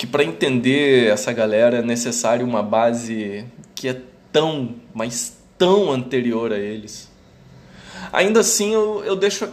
Porque 0.00 0.06
para 0.06 0.24
entender 0.24 1.08
essa 1.08 1.30
galera 1.30 1.80
é 1.80 1.82
necessário 1.82 2.46
uma 2.46 2.62
base 2.62 3.44
que 3.74 3.86
é 3.86 4.00
tão, 4.32 4.76
mas 4.94 5.36
tão 5.58 5.92
anterior 5.92 6.54
a 6.54 6.58
eles. 6.58 7.12
Ainda 8.10 8.40
assim, 8.40 8.72
eu, 8.72 9.04
eu 9.04 9.14
deixo, 9.14 9.46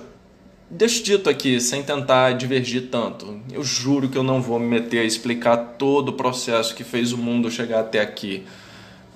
deixo 0.71 1.03
dito 1.03 1.29
aqui, 1.29 1.59
sem 1.59 1.83
tentar 1.83 2.31
divergir 2.31 2.87
tanto. 2.89 3.41
Eu 3.51 3.61
juro 3.61 4.07
que 4.07 4.17
eu 4.17 4.23
não 4.23 4.41
vou 4.41 4.57
me 4.57 4.67
meter 4.67 4.99
a 4.99 5.03
explicar 5.03 5.57
todo 5.77 6.09
o 6.09 6.13
processo 6.13 6.73
que 6.73 6.85
fez 6.85 7.11
o 7.11 7.17
mundo 7.17 7.51
chegar 7.51 7.81
até 7.81 7.99
aqui, 7.99 8.45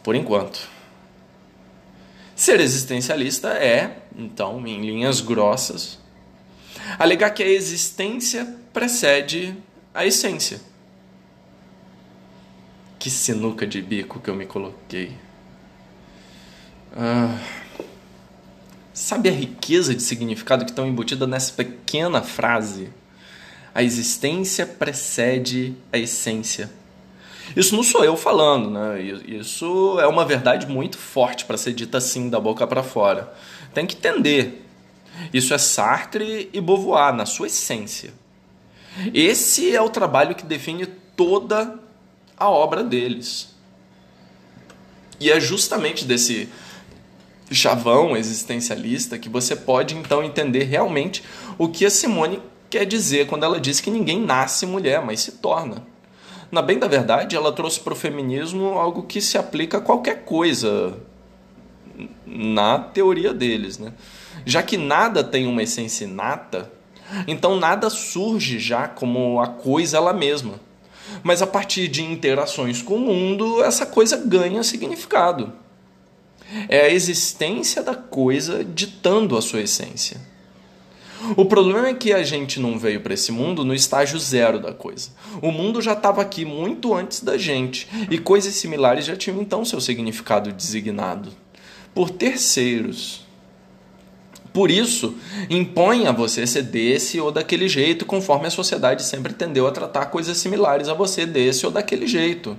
por 0.03 0.15
enquanto. 0.15 0.67
Ser 2.35 2.59
existencialista 2.59 3.51
é, 3.53 3.99
então, 4.17 4.67
em 4.67 4.81
linhas 4.81 5.21
grossas, 5.21 5.97
alegar 6.99 7.29
que 7.29 7.41
a 7.41 7.47
existência 7.47 8.45
precede 8.73 9.55
a 9.93 10.05
essência. 10.05 10.69
Que 13.01 13.09
sinuca 13.09 13.65
de 13.65 13.81
bico 13.81 14.19
que 14.19 14.29
eu 14.29 14.35
me 14.35 14.45
coloquei. 14.45 15.17
Ah, 16.95 17.35
sabe 18.93 19.27
a 19.27 19.31
riqueza 19.31 19.95
de 19.95 20.03
significado 20.03 20.63
que 20.63 20.69
estão 20.69 20.85
embutida 20.85 21.25
nessa 21.25 21.51
pequena 21.51 22.21
frase? 22.21 22.89
A 23.73 23.81
existência 23.81 24.67
precede 24.67 25.73
a 25.91 25.97
essência. 25.97 26.69
Isso 27.55 27.75
não 27.75 27.81
sou 27.81 28.05
eu 28.05 28.15
falando, 28.15 28.69
né? 28.69 29.01
Isso 29.01 29.99
é 29.99 30.05
uma 30.05 30.23
verdade 30.23 30.67
muito 30.67 30.99
forte 30.99 31.45
para 31.45 31.57
ser 31.57 31.73
dita 31.73 31.97
assim 31.97 32.29
da 32.29 32.39
boca 32.39 32.67
para 32.67 32.83
fora. 32.83 33.33
Tem 33.73 33.87
que 33.87 33.95
entender. 33.95 34.63
Isso 35.33 35.55
é 35.55 35.57
Sartre 35.57 36.51
e 36.53 36.61
Beauvoir 36.61 37.15
na 37.15 37.25
sua 37.25 37.47
essência. 37.47 38.13
Esse 39.11 39.75
é 39.75 39.81
o 39.81 39.89
trabalho 39.89 40.35
que 40.35 40.45
define 40.45 40.85
toda 40.85 41.81
a 42.41 42.49
obra 42.49 42.83
deles. 42.83 43.53
E 45.19 45.29
é 45.29 45.39
justamente 45.39 46.05
desse 46.05 46.49
chavão 47.51 48.17
existencialista 48.17 49.19
que 49.19 49.29
você 49.29 49.55
pode 49.55 49.95
então 49.95 50.23
entender 50.23 50.63
realmente 50.63 51.23
o 51.57 51.67
que 51.67 51.85
a 51.85 51.89
Simone 51.91 52.41
quer 52.69 52.85
dizer 52.85 53.27
quando 53.27 53.43
ela 53.43 53.59
diz 53.59 53.79
que 53.79 53.91
ninguém 53.91 54.19
nasce 54.19 54.65
mulher, 54.65 55.05
mas 55.05 55.19
se 55.19 55.33
torna. 55.33 55.85
Na 56.51 56.61
bem 56.61 56.79
da 56.79 56.87
verdade, 56.87 57.35
ela 57.35 57.51
trouxe 57.51 57.79
para 57.79 57.93
o 57.93 57.95
feminismo 57.95 58.79
algo 58.79 59.03
que 59.03 59.21
se 59.21 59.37
aplica 59.37 59.77
a 59.77 59.81
qualquer 59.81 60.25
coisa 60.25 60.97
na 62.25 62.79
teoria 62.79 63.33
deles, 63.33 63.77
né? 63.77 63.93
Já 64.45 64.63
que 64.63 64.77
nada 64.77 65.23
tem 65.23 65.45
uma 65.45 65.61
essência 65.61 66.05
inata, 66.05 66.71
então 67.27 67.59
nada 67.59 67.89
surge 67.89 68.57
já 68.57 68.87
como 68.87 69.39
a 69.39 69.47
coisa 69.47 69.97
ela 69.97 70.13
mesma. 70.13 70.59
Mas 71.23 71.41
a 71.41 71.47
partir 71.47 71.87
de 71.87 72.03
interações 72.03 72.81
com 72.81 72.95
o 72.95 72.99
mundo, 72.99 73.63
essa 73.63 73.85
coisa 73.85 74.17
ganha 74.17 74.63
significado. 74.63 75.53
É 76.67 76.81
a 76.81 76.89
existência 76.89 77.81
da 77.81 77.95
coisa 77.95 78.63
ditando 78.63 79.37
a 79.37 79.41
sua 79.41 79.61
essência. 79.61 80.19
O 81.37 81.45
problema 81.45 81.87
é 81.87 81.93
que 81.93 82.11
a 82.11 82.23
gente 82.23 82.59
não 82.59 82.79
veio 82.79 83.01
para 83.01 83.13
esse 83.13 83.31
mundo 83.31 83.63
no 83.63 83.75
estágio 83.75 84.19
zero 84.19 84.59
da 84.59 84.73
coisa. 84.73 85.09
O 85.41 85.51
mundo 85.51 85.81
já 85.81 85.93
estava 85.93 86.21
aqui 86.21 86.43
muito 86.43 86.93
antes 86.93 87.21
da 87.21 87.37
gente 87.37 87.87
e 88.09 88.17
coisas 88.17 88.55
similares 88.55 89.05
já 89.05 89.15
tinham 89.15 89.39
então 89.39 89.63
seu 89.63 89.79
significado 89.79 90.51
designado 90.51 91.31
por 91.93 92.09
terceiros. 92.09 93.20
Por 94.53 94.69
isso, 94.69 95.15
impõe 95.49 96.07
a 96.07 96.11
você 96.11 96.45
ser 96.45 96.63
desse 96.63 97.19
ou 97.19 97.31
daquele 97.31 97.69
jeito, 97.69 98.05
conforme 98.05 98.47
a 98.47 98.51
sociedade 98.51 99.03
sempre 99.03 99.33
tendeu 99.33 99.65
a 99.65 99.71
tratar 99.71 100.07
coisas 100.07 100.37
similares 100.37 100.89
a 100.89 100.93
você 100.93 101.25
desse 101.25 101.65
ou 101.65 101.71
daquele 101.71 102.05
jeito. 102.05 102.57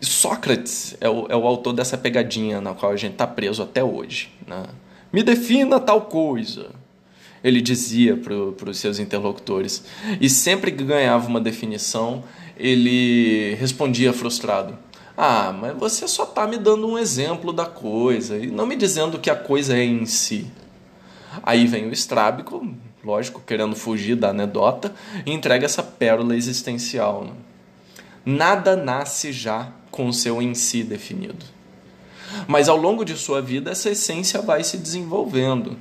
Sócrates 0.00 0.96
é 1.00 1.08
o, 1.08 1.26
é 1.30 1.36
o 1.36 1.46
autor 1.46 1.72
dessa 1.72 1.96
pegadinha 1.96 2.60
na 2.60 2.74
qual 2.74 2.92
a 2.92 2.96
gente 2.96 3.12
está 3.12 3.26
preso 3.26 3.62
até 3.62 3.82
hoje. 3.82 4.30
Né? 4.46 4.64
Me 5.10 5.22
defina 5.22 5.80
tal 5.80 6.02
coisa. 6.02 6.70
Ele 7.42 7.60
dizia 7.60 8.16
para 8.16 8.70
os 8.70 8.78
seus 8.78 8.98
interlocutores. 8.98 9.84
E 10.20 10.28
sempre 10.28 10.72
que 10.72 10.84
ganhava 10.84 11.28
uma 11.28 11.40
definição, 11.40 12.24
ele 12.56 13.54
respondia 13.54 14.12
frustrado: 14.12 14.76
ah, 15.16 15.52
mas 15.52 15.76
você 15.76 16.08
só 16.08 16.24
está 16.24 16.46
me 16.46 16.58
dando 16.58 16.86
um 16.88 16.98
exemplo 16.98 17.52
da 17.52 17.66
coisa 17.66 18.36
e 18.36 18.48
não 18.48 18.66
me 18.66 18.74
dizendo 18.74 19.18
que 19.18 19.30
a 19.30 19.36
coisa 19.36 19.76
é 19.76 19.84
em 19.84 20.04
si. 20.06 20.50
Aí 21.42 21.66
vem 21.66 21.86
o 21.86 21.92
estrábico, 21.92 22.66
lógico, 23.04 23.40
querendo 23.46 23.76
fugir 23.76 24.16
da 24.16 24.30
anedota, 24.30 24.94
e 25.24 25.32
entrega 25.32 25.66
essa 25.66 25.82
pérola 25.82 26.36
existencial. 26.36 27.24
Né? 27.24 27.32
Nada 28.26 28.74
nasce 28.74 29.32
já 29.32 29.72
com 29.90 30.08
o 30.08 30.12
seu 30.12 30.42
em 30.42 30.54
si 30.54 30.82
definido. 30.82 31.44
Mas 32.48 32.68
ao 32.68 32.76
longo 32.76 33.04
de 33.04 33.16
sua 33.16 33.40
vida, 33.40 33.70
essa 33.70 33.90
essência 33.90 34.42
vai 34.42 34.64
se 34.64 34.76
desenvolvendo. 34.76 35.76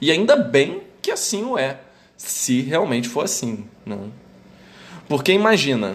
E 0.00 0.12
ainda 0.12 0.36
bem 0.36 0.82
que 1.02 1.10
assim 1.10 1.42
o 1.44 1.58
é, 1.58 1.80
se 2.16 2.60
realmente 2.60 3.08
for 3.08 3.24
assim. 3.24 3.64
Né? 3.84 3.98
Porque 5.08 5.32
imagina, 5.32 5.94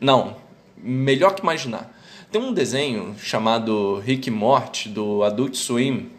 não, 0.00 0.36
melhor 0.82 1.34
que 1.34 1.42
imaginar. 1.42 1.94
Tem 2.30 2.40
um 2.40 2.52
desenho 2.52 3.14
chamado 3.18 4.00
Rick 4.00 4.30
Morty, 4.30 4.88
do 4.88 5.22
Adult 5.22 5.54
Swim, 5.54 6.10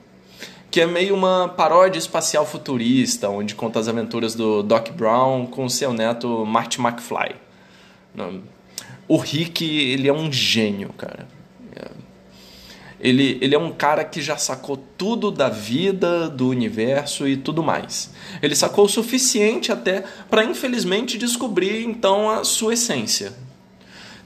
que 0.72 0.82
é 0.82 0.86
meio 0.86 1.16
uma 1.16 1.50
paródia 1.50 2.00
espacial 2.00 2.46
futurista, 2.46 3.30
onde 3.30 3.56
conta 3.56 3.80
as 3.80 3.88
aventuras 3.88 4.36
do 4.36 4.62
Doc 4.64 4.90
Brown 4.90 5.46
com 5.46 5.68
seu 5.70 5.94
neto 5.94 6.46
Marty 6.46 6.80
McFly. 6.80 7.36
O 9.08 9.18
Rick, 9.18 9.64
ele 9.66 10.08
é 10.08 10.14
um 10.14 10.32
gênio, 10.32 10.90
cara. 10.94 11.28
Ele, 13.00 13.38
ele 13.40 13.56
é 13.56 13.60
um 13.60 13.72
cara 13.72 14.04
que 14.04 14.22
já 14.22 14.36
sacou 14.36 14.78
tudo 14.98 15.32
da 15.32 15.48
vida, 15.48 16.28
do 16.30 16.50
universo 16.50 17.28
e 17.28 17.38
tudo 17.38 17.64
mais. 17.64 18.12
Ele 18.42 18.56
sacou 18.56 18.86
o 18.86 18.90
suficiente 18.90 19.72
até 19.72 20.04
para, 20.30 20.44
infelizmente, 20.44 21.18
descobrir 21.18 21.86
então 21.86 22.30
a 22.30 22.44
sua 22.44 22.74
essência. 22.74 23.34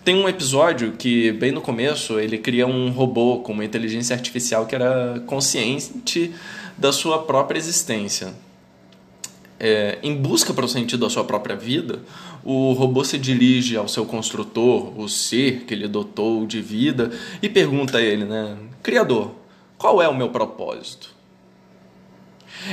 Tem 0.04 0.16
um 0.16 0.28
episódio 0.28 0.92
que, 0.92 1.32
bem 1.32 1.54
no 1.54 1.62
começo, 1.62 2.20
ele 2.20 2.38
cria 2.38 2.68
um 2.68 2.90
robô 2.90 3.40
com 3.40 3.54
uma 3.54 3.64
inteligência 3.64 4.14
artificial 4.14 4.66
que 4.66 4.76
era 4.76 5.24
consciente 5.26 6.36
da 6.78 6.92
sua 6.92 7.20
própria 7.20 7.58
existência. 7.58 8.34
É, 9.58 10.00
em 10.04 10.14
busca 10.14 10.54
para 10.54 10.66
o 10.66 10.68
sentido 10.68 11.06
da 11.06 11.10
sua 11.10 11.24
própria 11.24 11.56
vida, 11.56 12.02
o 12.44 12.74
robô 12.74 13.02
se 13.06 13.18
dirige 13.18 13.78
ao 13.78 13.88
seu 13.88 14.06
construtor, 14.06 15.00
o 15.00 15.08
ser 15.08 15.64
que 15.64 15.74
ele 15.74 15.88
dotou 15.88 16.46
de 16.46 16.62
vida, 16.62 17.10
e 17.42 17.48
pergunta 17.48 18.00
a 18.00 18.02
ele, 18.02 18.26
né? 18.26 18.58
Criador, 18.82 19.32
qual 19.78 20.02
é 20.02 20.10
o 20.10 20.14
meu 20.14 20.28
propósito? 20.28 21.12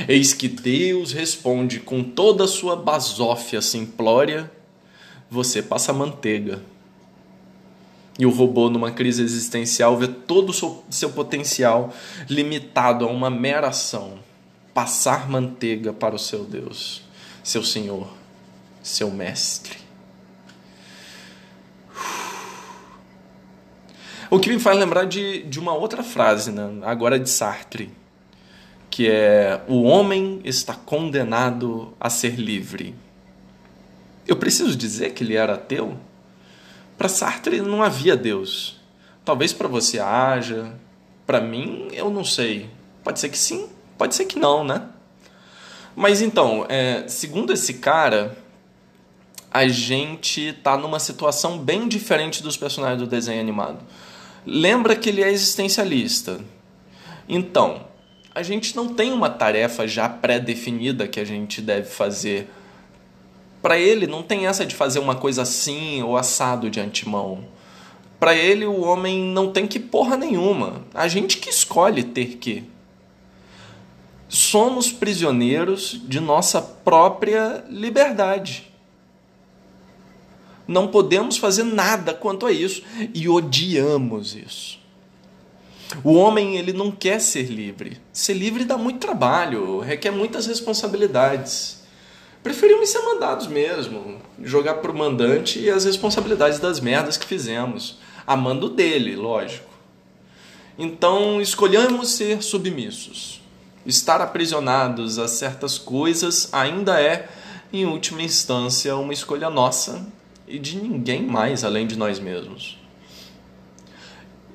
Eis 0.05 0.33
que 0.33 0.49
Deus 0.49 1.13
responde 1.13 1.79
com 1.79 2.03
toda 2.03 2.43
a 2.43 2.47
sua 2.47 2.75
basófia 2.75 3.61
simplória: 3.61 4.51
Você 5.29 5.61
passa 5.61 5.93
manteiga 5.93 6.61
e 8.21 8.25
o 8.27 8.29
robô, 8.29 8.69
numa 8.69 8.91
crise 8.91 9.23
existencial, 9.23 9.97
vê 9.97 10.07
todo 10.07 10.51
o 10.51 10.53
seu, 10.53 10.83
seu 10.91 11.09
potencial 11.09 11.91
limitado 12.29 13.03
a 13.03 13.07
uma 13.07 13.31
mera 13.31 13.69
ação: 13.69 14.19
passar 14.75 15.27
manteiga 15.27 15.91
para 15.91 16.13
o 16.13 16.19
seu 16.19 16.45
Deus, 16.45 17.01
seu 17.43 17.63
Senhor, 17.63 18.07
seu 18.83 19.09
Mestre. 19.09 19.79
O 24.29 24.39
que 24.39 24.51
me 24.51 24.59
faz 24.59 24.77
lembrar 24.77 25.05
de, 25.05 25.41
de 25.41 25.59
uma 25.59 25.73
outra 25.73 26.03
frase, 26.03 26.51
né? 26.51 26.69
agora 26.83 27.17
de 27.17 27.27
Sartre, 27.27 27.91
que 28.87 29.09
é: 29.09 29.63
O 29.67 29.81
homem 29.81 30.41
está 30.43 30.75
condenado 30.75 31.91
a 31.99 32.07
ser 32.07 32.35
livre. 32.35 32.93
Eu 34.27 34.35
preciso 34.35 34.77
dizer 34.77 35.13
que 35.13 35.23
ele 35.23 35.33
era 35.33 35.55
ateu? 35.55 35.97
Para 37.01 37.09
Sartre 37.09 37.61
não 37.61 37.81
havia 37.81 38.15
Deus. 38.15 38.79
Talvez 39.25 39.51
para 39.51 39.67
você 39.67 39.97
haja, 39.97 40.71
para 41.25 41.41
mim 41.41 41.87
eu 41.93 42.11
não 42.11 42.23
sei. 42.23 42.69
Pode 43.03 43.19
ser 43.19 43.29
que 43.29 43.39
sim, 43.39 43.67
pode 43.97 44.13
ser 44.13 44.25
que 44.25 44.37
não, 44.37 44.63
né? 44.63 44.83
Mas 45.95 46.21
então, 46.21 46.63
é, 46.69 47.07
segundo 47.07 47.51
esse 47.53 47.73
cara, 47.73 48.37
a 49.49 49.67
gente 49.67 50.49
está 50.49 50.77
numa 50.77 50.99
situação 50.99 51.57
bem 51.57 51.87
diferente 51.87 52.43
dos 52.43 52.55
personagens 52.55 53.01
do 53.01 53.07
desenho 53.07 53.41
animado. 53.41 53.83
Lembra 54.45 54.95
que 54.95 55.09
ele 55.09 55.23
é 55.23 55.31
existencialista. 55.31 56.39
Então, 57.27 57.83
a 58.35 58.43
gente 58.43 58.75
não 58.75 58.93
tem 58.93 59.11
uma 59.11 59.31
tarefa 59.31 59.87
já 59.87 60.07
pré-definida 60.07 61.07
que 61.07 61.19
a 61.19 61.25
gente 61.25 61.63
deve 61.63 61.89
fazer 61.89 62.47
para 63.61 63.77
ele 63.77 64.07
não 64.07 64.23
tem 64.23 64.47
essa 64.47 64.65
de 64.65 64.75
fazer 64.75 64.99
uma 64.99 65.15
coisa 65.15 65.43
assim 65.43 66.01
ou 66.01 66.17
assado 66.17 66.69
de 66.69 66.79
antemão. 66.79 67.45
Para 68.19 68.35
ele 68.35 68.65
o 68.65 68.81
homem 68.81 69.19
não 69.19 69.51
tem 69.51 69.67
que 69.67 69.79
porra 69.79 70.17
nenhuma. 70.17 70.83
A 70.93 71.07
gente 71.07 71.37
que 71.37 71.49
escolhe 71.49 72.03
ter 72.03 72.37
que. 72.37 72.63
Somos 74.27 74.91
prisioneiros 74.91 76.01
de 76.05 76.19
nossa 76.19 76.61
própria 76.61 77.63
liberdade. 77.69 78.71
Não 80.67 80.87
podemos 80.87 81.37
fazer 81.37 81.63
nada 81.63 82.13
quanto 82.13 82.45
a 82.45 82.51
isso 82.51 82.81
e 83.13 83.27
odiamos 83.27 84.35
isso. 84.35 84.79
O 86.03 86.13
homem 86.13 86.57
ele 86.57 86.71
não 86.71 86.89
quer 86.89 87.19
ser 87.19 87.43
livre. 87.43 87.99
Ser 88.13 88.33
livre 88.33 88.63
dá 88.63 88.77
muito 88.77 88.99
trabalho, 88.99 89.79
requer 89.79 90.11
muitas 90.11 90.47
responsabilidades 90.47 91.80
preferiam 92.43 92.85
ser 92.85 92.99
mandados 93.01 93.47
mesmo, 93.47 94.17
jogar 94.41 94.75
pro 94.75 94.93
mandante 94.93 95.59
e 95.59 95.69
as 95.69 95.85
responsabilidades 95.85 96.59
das 96.59 96.79
merdas 96.79 97.17
que 97.17 97.25
fizemos, 97.25 97.99
amando 98.25 98.69
dele, 98.69 99.15
lógico. 99.15 99.69
Então 100.77 101.41
escolhemos 101.41 102.09
ser 102.11 102.41
submissos. 102.41 103.41
Estar 103.85 104.21
aprisionados 104.21 105.17
a 105.17 105.27
certas 105.27 105.77
coisas 105.77 106.49
ainda 106.51 107.01
é, 107.01 107.27
em 107.73 107.85
última 107.85 108.21
instância, 108.21 108.95
uma 108.95 109.13
escolha 109.13 109.49
nossa 109.49 110.05
e 110.47 110.59
de 110.59 110.77
ninguém 110.77 111.23
mais 111.23 111.63
além 111.63 111.87
de 111.87 111.97
nós 111.97 112.19
mesmos. 112.19 112.77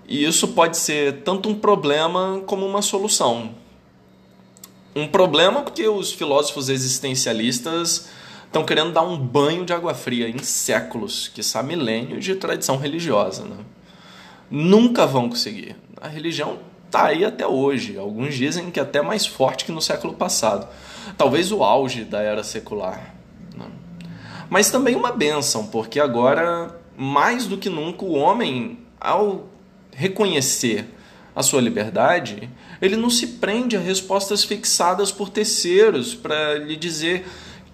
E 0.09 0.25
isso 0.25 0.49
pode 0.49 0.77
ser 0.77 1.23
tanto 1.23 1.49
um 1.49 1.55
problema 1.55 2.41
como 2.47 2.65
uma 2.65 2.83
solução 2.83 3.55
um 4.97 5.07
problema 5.07 5.61
porque 5.61 5.87
os 5.87 6.11
filósofos 6.11 6.71
existencialistas 6.71 8.09
estão 8.47 8.65
querendo 8.65 8.93
dar 8.93 9.03
um 9.03 9.19
banho 9.19 9.67
de 9.67 9.75
água 9.75 9.93
fria 9.93 10.27
em 10.27 10.39
séculos, 10.39 11.29
que 11.29 11.43
são 11.43 11.63
milênios 11.63 12.25
de 12.25 12.35
tradição 12.35 12.79
religiosa. 12.79 13.45
Né? 13.45 13.59
Nunca 14.51 15.07
vão 15.07 15.29
conseguir. 15.29 15.77
A 16.01 16.09
religião 16.09 16.59
está 16.87 17.09
aí 17.09 17.27
até 17.27 17.47
hoje. 17.47 17.99
Alguns 17.99 18.35
dizem 18.35 18.71
que 18.71 18.81
é 18.81 18.83
até 18.83 19.03
mais 19.03 19.27
forte 19.27 19.67
que 19.67 19.73
no 19.73 19.83
século 19.83 20.15
passado. 20.15 20.67
Talvez 21.19 21.53
o 21.53 21.63
auge 21.63 22.03
da 22.03 22.23
era 22.23 22.43
secular. 22.43 23.15
Né? 23.55 23.67
Mas 24.49 24.71
também 24.71 24.97
uma 24.97 25.13
benção, 25.13 25.67
porque 25.67 26.01
agora, 26.01 26.75
mais 26.97 27.47
do 27.47 27.59
que 27.59 27.69
nunca, 27.69 28.03
o 28.03 28.15
homem, 28.15 28.79
ao 28.99 29.47
reconhecer 29.93 30.96
a 31.37 31.43
sua 31.43 31.61
liberdade, 31.61 32.49
ele 32.81 32.97
não 32.97 33.11
se 33.11 33.27
prende 33.27 33.77
a 33.77 33.81
respostas 33.81 34.43
fixadas 34.43 35.13
por 35.13 35.29
terceiros 35.29 36.15
para 36.15 36.55
lhe 36.55 36.75
dizer 36.77 37.29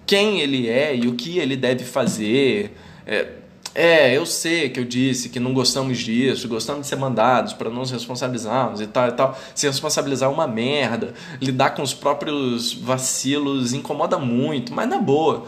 quem 0.05 0.41
ele 0.41 0.67
é 0.67 0.93
e 0.93 1.07
o 1.07 1.15
que 1.15 1.39
ele 1.39 1.55
deve 1.55 1.85
fazer. 1.85 2.75
É, 3.07 3.27
é, 3.73 4.17
eu 4.17 4.25
sei 4.25 4.69
que 4.69 4.81
eu 4.81 4.83
disse 4.83 5.29
que 5.29 5.39
não 5.39 5.53
gostamos 5.53 5.99
disso, 5.99 6.45
gostamos 6.49 6.81
de 6.81 6.87
ser 6.87 6.97
mandados 6.97 7.53
para 7.53 7.69
não 7.69 7.77
nos 7.77 7.91
responsabilizarmos 7.91 8.81
e 8.81 8.87
tal 8.87 9.07
e 9.07 9.11
tal. 9.13 9.39
Se 9.55 9.65
responsabilizar 9.65 10.29
é 10.29 10.33
uma 10.33 10.45
merda, 10.45 11.13
lidar 11.41 11.69
com 11.69 11.81
os 11.81 11.93
próprios 11.93 12.73
vacilos 12.73 13.71
incomoda 13.71 14.19
muito, 14.19 14.73
mas 14.73 14.89
na 14.89 14.99
boa. 14.99 15.45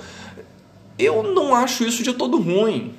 eu 0.98 1.22
não 1.22 1.54
acho 1.54 1.84
isso 1.84 2.02
de 2.02 2.14
todo 2.14 2.40
ruim. 2.40 2.94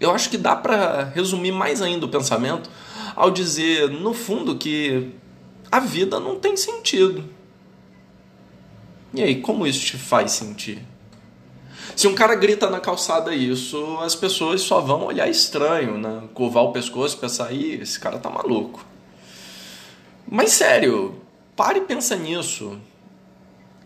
Eu 0.00 0.10
acho 0.10 0.28
que 0.30 0.36
dá 0.36 0.56
para 0.56 1.12
resumir 1.14 1.52
mais 1.52 1.80
ainda 1.80 2.06
o 2.06 2.08
pensamento 2.08 2.68
ao 3.14 3.30
dizer, 3.30 3.90
no 3.90 4.14
fundo, 4.14 4.56
que 4.56 5.10
a 5.70 5.80
vida 5.80 6.18
não 6.18 6.38
tem 6.38 6.56
sentido. 6.56 7.24
E 9.12 9.22
aí, 9.22 9.40
como 9.40 9.66
isso 9.66 9.84
te 9.84 9.96
faz 9.96 10.32
sentir? 10.32 10.86
Se 11.96 12.06
um 12.06 12.14
cara 12.14 12.34
grita 12.34 12.70
na 12.70 12.80
calçada 12.80 13.34
isso, 13.34 13.98
as 13.98 14.14
pessoas 14.14 14.62
só 14.62 14.80
vão 14.80 15.04
olhar 15.04 15.28
estranho, 15.28 15.98
né? 15.98 16.22
curvar 16.32 16.64
o 16.64 16.72
pescoço 16.72 17.18
pensar, 17.18 17.52
Ih, 17.52 17.80
esse 17.82 17.98
cara 17.98 18.18
tá 18.18 18.30
maluco. 18.30 18.84
Mas 20.26 20.52
sério, 20.52 21.20
pare 21.56 21.80
e 21.80 21.82
pensa 21.82 22.16
nisso. 22.16 22.78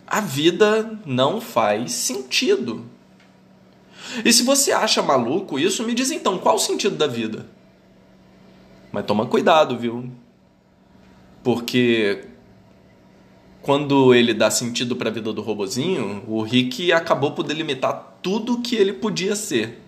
A 0.06 0.20
vida 0.20 0.98
não 1.06 1.40
faz 1.40 1.92
sentido. 1.92 2.84
E 4.24 4.32
se 4.32 4.42
você 4.42 4.70
acha 4.70 5.02
maluco 5.02 5.58
isso, 5.58 5.82
me 5.82 5.94
diz 5.94 6.10
então, 6.10 6.38
qual 6.38 6.56
o 6.56 6.60
sentido 6.60 6.96
da 6.96 7.06
vida? 7.06 7.46
Mas 8.94 9.06
toma 9.06 9.26
cuidado, 9.26 9.76
viu? 9.76 10.08
Porque 11.42 12.26
quando 13.60 14.14
ele 14.14 14.32
dá 14.32 14.52
sentido 14.52 14.94
para 14.94 15.10
a 15.10 15.12
vida 15.12 15.32
do 15.32 15.42
robozinho, 15.42 16.22
o 16.28 16.42
Rick 16.42 16.92
acabou 16.92 17.32
por 17.32 17.42
delimitar 17.42 18.20
tudo 18.22 18.54
o 18.54 18.62
que 18.62 18.76
ele 18.76 18.92
podia 18.92 19.34
ser. 19.34 19.82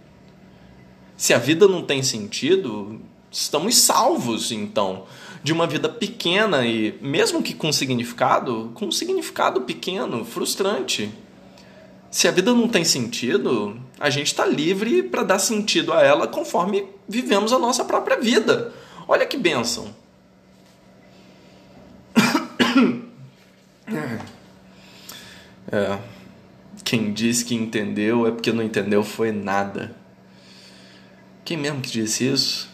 Se 1.17 1.33
a 1.33 1.39
vida 1.39 1.69
não 1.69 1.83
tem 1.83 2.03
sentido, 2.03 3.01
estamos 3.31 3.77
salvos 3.77 4.51
então 4.51 5.05
de 5.41 5.53
uma 5.53 5.69
vida 5.69 5.89
pequena 5.89 6.67
e 6.67 6.99
mesmo 7.01 7.45
que 7.45 7.55
com 7.55 7.73
significado, 7.73 8.73
com 8.75 8.87
um 8.87 8.91
significado 8.91 9.61
pequeno, 9.61 10.25
frustrante. 10.25 11.13
Se 12.11 12.27
a 12.27 12.33
vida 12.33 12.53
não 12.53 12.67
tem 12.67 12.85
sentido, 12.85 13.81
a 14.01 14.11
gente 14.11 14.27
está 14.27 14.45
livre 14.45 15.05
para 15.05 15.23
dar 15.23 15.39
sentido 15.39 15.93
a 15.93 16.03
ela 16.03 16.27
conforme 16.27 16.89
vivemos 17.09 17.53
a 17.53 17.59
nossa 17.61 17.85
própria 17.85 18.19
vida. 18.19 18.75
Olha 19.09 19.27
que 19.27 19.37
bênção. 19.37 19.95
É, 25.69 25.99
quem 26.85 27.13
diz 27.13 27.43
que 27.43 27.53
entendeu 27.53 28.25
é 28.25 28.31
porque 28.31 28.53
não 28.53 28.63
entendeu 28.63 29.03
foi 29.03 29.33
nada. 29.33 29.97
Quem 31.45 31.57
mesmo 31.57 31.81
que 31.81 31.91
disse 31.91 32.25
isso? 32.25 32.71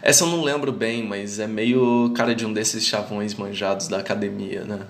Essa 0.00 0.24
eu 0.24 0.28
não 0.28 0.42
lembro 0.42 0.72
bem, 0.72 1.02
mas 1.02 1.38
é 1.38 1.46
meio 1.46 2.10
cara 2.16 2.34
de 2.34 2.46
um 2.46 2.52
desses 2.54 2.86
chavões 2.86 3.34
manjados 3.34 3.88
da 3.88 3.98
academia, 3.98 4.64
né? 4.64 4.86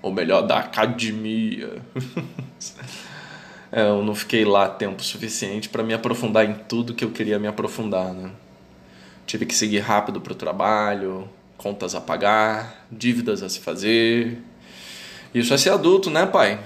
Ou 0.00 0.12
melhor, 0.12 0.42
da 0.42 0.58
academia. 0.58 1.82
é, 3.72 3.82
eu 3.82 4.04
não 4.04 4.14
fiquei 4.14 4.44
lá 4.44 4.68
tempo 4.68 5.02
suficiente 5.02 5.68
para 5.68 5.82
me 5.82 5.92
aprofundar 5.92 6.48
em 6.48 6.54
tudo 6.54 6.94
que 6.94 7.04
eu 7.04 7.10
queria 7.10 7.38
me 7.38 7.48
aprofundar, 7.48 8.12
né? 8.12 8.30
Tive 9.26 9.44
que 9.44 9.54
seguir 9.54 9.80
rápido 9.80 10.20
para 10.20 10.32
o 10.32 10.36
trabalho, 10.36 11.28
contas 11.56 11.94
a 11.96 12.00
pagar, 12.00 12.86
dívidas 12.90 13.42
a 13.42 13.48
se 13.48 13.58
fazer. 13.58 14.40
Isso 15.34 15.52
é 15.52 15.58
ser 15.58 15.70
adulto, 15.70 16.08
né, 16.08 16.24
pai? 16.24 16.60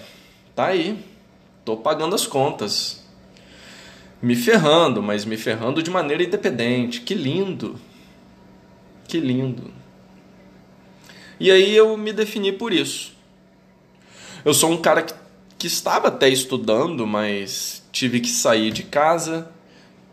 Tá 0.55 0.66
aí. 0.66 1.03
Tô 1.64 1.77
pagando 1.77 2.14
as 2.14 2.27
contas. 2.27 3.03
Me 4.20 4.37
ferrando, 4.37 5.03
mas 5.03 5.25
me 5.25 5.38
ferrando 5.38 5.83
de 5.83 5.90
maneira 5.90 6.23
independente. 6.23 7.01
Que 7.01 7.14
lindo. 7.14 7.81
Que 9.09 9.18
lindo. 9.18 9.73
E 11.40 11.51
aí 11.51 11.75
eu 11.75 11.96
me 11.96 12.12
defini 12.12 12.53
por 12.53 12.73
isso. 12.73 13.14
Eu 14.44 14.53
sou 14.53 14.70
um 14.70 14.77
cara 14.77 15.03
que, 15.03 15.14
que 15.59 15.66
estava 15.66 16.09
até 16.09 16.29
estudando, 16.29 17.07
mas 17.07 17.83
tive 17.90 18.20
que 18.20 18.29
sair 18.29 18.70
de 18.70 18.83
casa, 18.83 19.51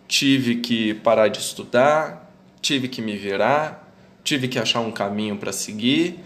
tive 0.07 0.55
que 0.55 0.93
parar 0.95 1.27
de 1.27 1.39
estudar, 1.39 2.26
tive 2.67 2.89
que 2.89 3.01
me 3.01 3.15
virar, 3.15 3.89
tive 4.25 4.49
que 4.49 4.59
achar 4.59 4.81
um 4.81 4.91
caminho 4.91 5.37
para 5.37 5.53
seguir. 5.53 6.19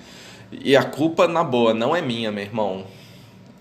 E 0.52 0.76
a 0.76 0.84
culpa, 0.84 1.28
na 1.28 1.44
boa, 1.44 1.72
não 1.72 1.96
é 1.96 2.02
minha, 2.02 2.32
meu 2.32 2.44
irmão. 2.44 2.88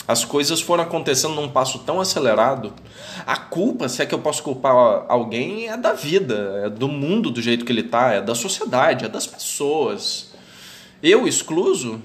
As 0.09 0.25
coisas 0.25 0.62
foram 0.62 0.85
acontecendo 0.85 1.35
num 1.35 1.49
passo 1.49 1.81
tão 1.81 2.01
acelerado. 2.01 2.73
A 3.27 3.37
culpa, 3.37 3.87
se 3.87 4.01
é 4.01 4.07
que 4.07 4.14
eu 4.14 4.19
posso 4.19 4.43
culpar 4.43 5.05
alguém, 5.09 5.69
é 5.69 5.77
da 5.77 5.93
vida, 5.93 6.62
é 6.64 6.71
do 6.71 6.88
mundo 6.88 7.31
do 7.31 7.43
jeito 7.43 7.66
que 7.66 7.71
ele 7.71 7.83
tá, 7.83 8.12
é 8.12 8.23
da 8.23 8.35
sociedade, 8.35 9.05
é 9.05 9.09
das 9.09 9.27
pessoas. 9.27 10.33
Eu 11.03 11.29
excluso? 11.29 12.01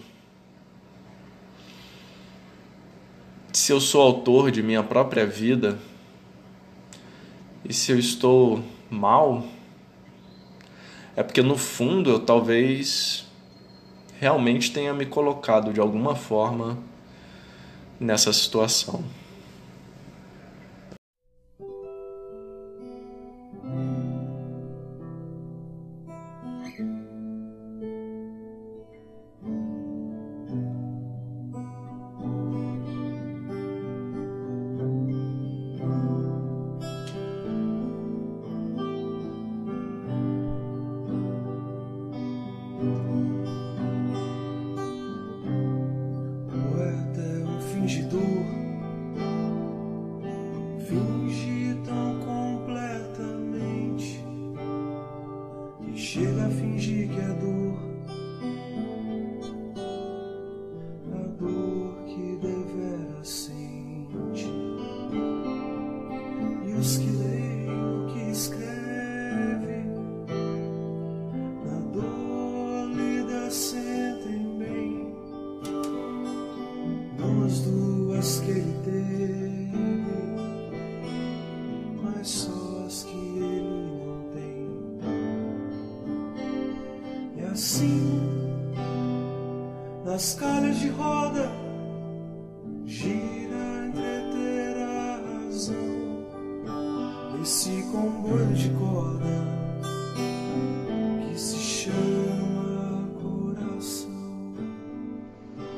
Se 3.54 3.72
eu 3.72 3.80
sou 3.80 4.02
autor 4.02 4.52
de 4.52 4.62
minha 4.62 4.84
própria 4.84 5.26
vida 5.26 5.80
e 7.64 7.74
se 7.74 7.94
eu 7.94 7.98
estou 7.98 8.62
mal, 8.90 9.42
é 11.16 11.24
porque 11.24 11.42
no 11.42 11.58
fundo 11.58 12.10
eu 12.10 12.20
talvez 12.20 13.26
realmente 14.20 14.72
tenha 14.72 14.94
me 14.94 15.06
colocado 15.06 15.72
de 15.72 15.80
alguma 15.80 16.16
forma 16.16 16.78
nessa 18.00 18.34
situação. 18.34 19.04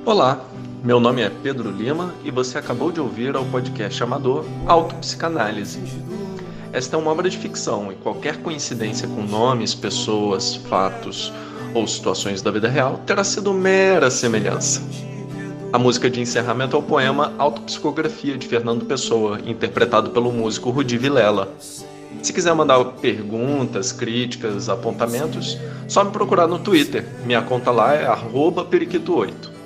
Olá, 0.03 0.43
meu 0.83 0.99
nome 0.99 1.21
é 1.21 1.29
Pedro 1.29 1.69
Lima 1.69 2.11
e 2.23 2.31
você 2.31 2.57
acabou 2.57 2.91
de 2.91 2.99
ouvir 2.99 3.35
ao 3.35 3.45
podcast 3.45 4.01
amador 4.01 4.45
Autopsicanálise. 4.65 5.79
Esta 6.73 6.95
é 6.95 6.99
uma 6.99 7.11
obra 7.11 7.29
de 7.29 7.37
ficção 7.37 7.91
e 7.91 7.95
qualquer 7.95 8.37
coincidência 8.37 9.07
com 9.07 9.21
nomes, 9.21 9.75
pessoas, 9.75 10.55
fatos 10.55 11.31
ou 11.73 11.87
situações 11.87 12.41
da 12.41 12.51
vida 12.51 12.67
real 12.67 13.01
terá 13.05 13.23
sido 13.23 13.53
mera 13.53 14.09
semelhança. 14.09 14.81
A 15.71 15.77
música 15.77 16.09
de 16.09 16.21
encerramento 16.21 16.75
é 16.75 16.79
o 16.79 16.83
poema 16.83 17.33
Autopsicografia 17.37 18.37
de 18.37 18.47
Fernando 18.47 18.85
Pessoa, 18.85 19.39
interpretado 19.45 20.11
pelo 20.11 20.31
músico 20.31 20.69
Rudi 20.69 20.97
Vilela. 20.97 21.53
Se 22.21 22.31
quiser 22.31 22.53
mandar 22.55 22.83
perguntas, 23.01 23.91
críticas, 23.91 24.69
apontamentos, 24.69 25.57
só 25.87 26.03
me 26.03 26.11
procurar 26.11 26.47
no 26.47 26.59
Twitter. 26.59 27.05
Minha 27.25 27.41
conta 27.41 27.69
lá 27.69 27.93
é 27.93 28.07
periquito8. 28.07 29.57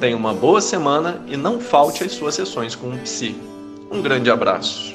Tenha 0.00 0.16
uma 0.16 0.34
boa 0.34 0.60
semana 0.60 1.22
e 1.26 1.36
não 1.36 1.60
falte 1.60 2.04
às 2.04 2.12
suas 2.12 2.34
sessões 2.34 2.74
com 2.74 2.88
o 2.88 2.98
Psi. 2.98 3.36
Um 3.90 4.02
grande 4.02 4.30
abraço. 4.30 4.92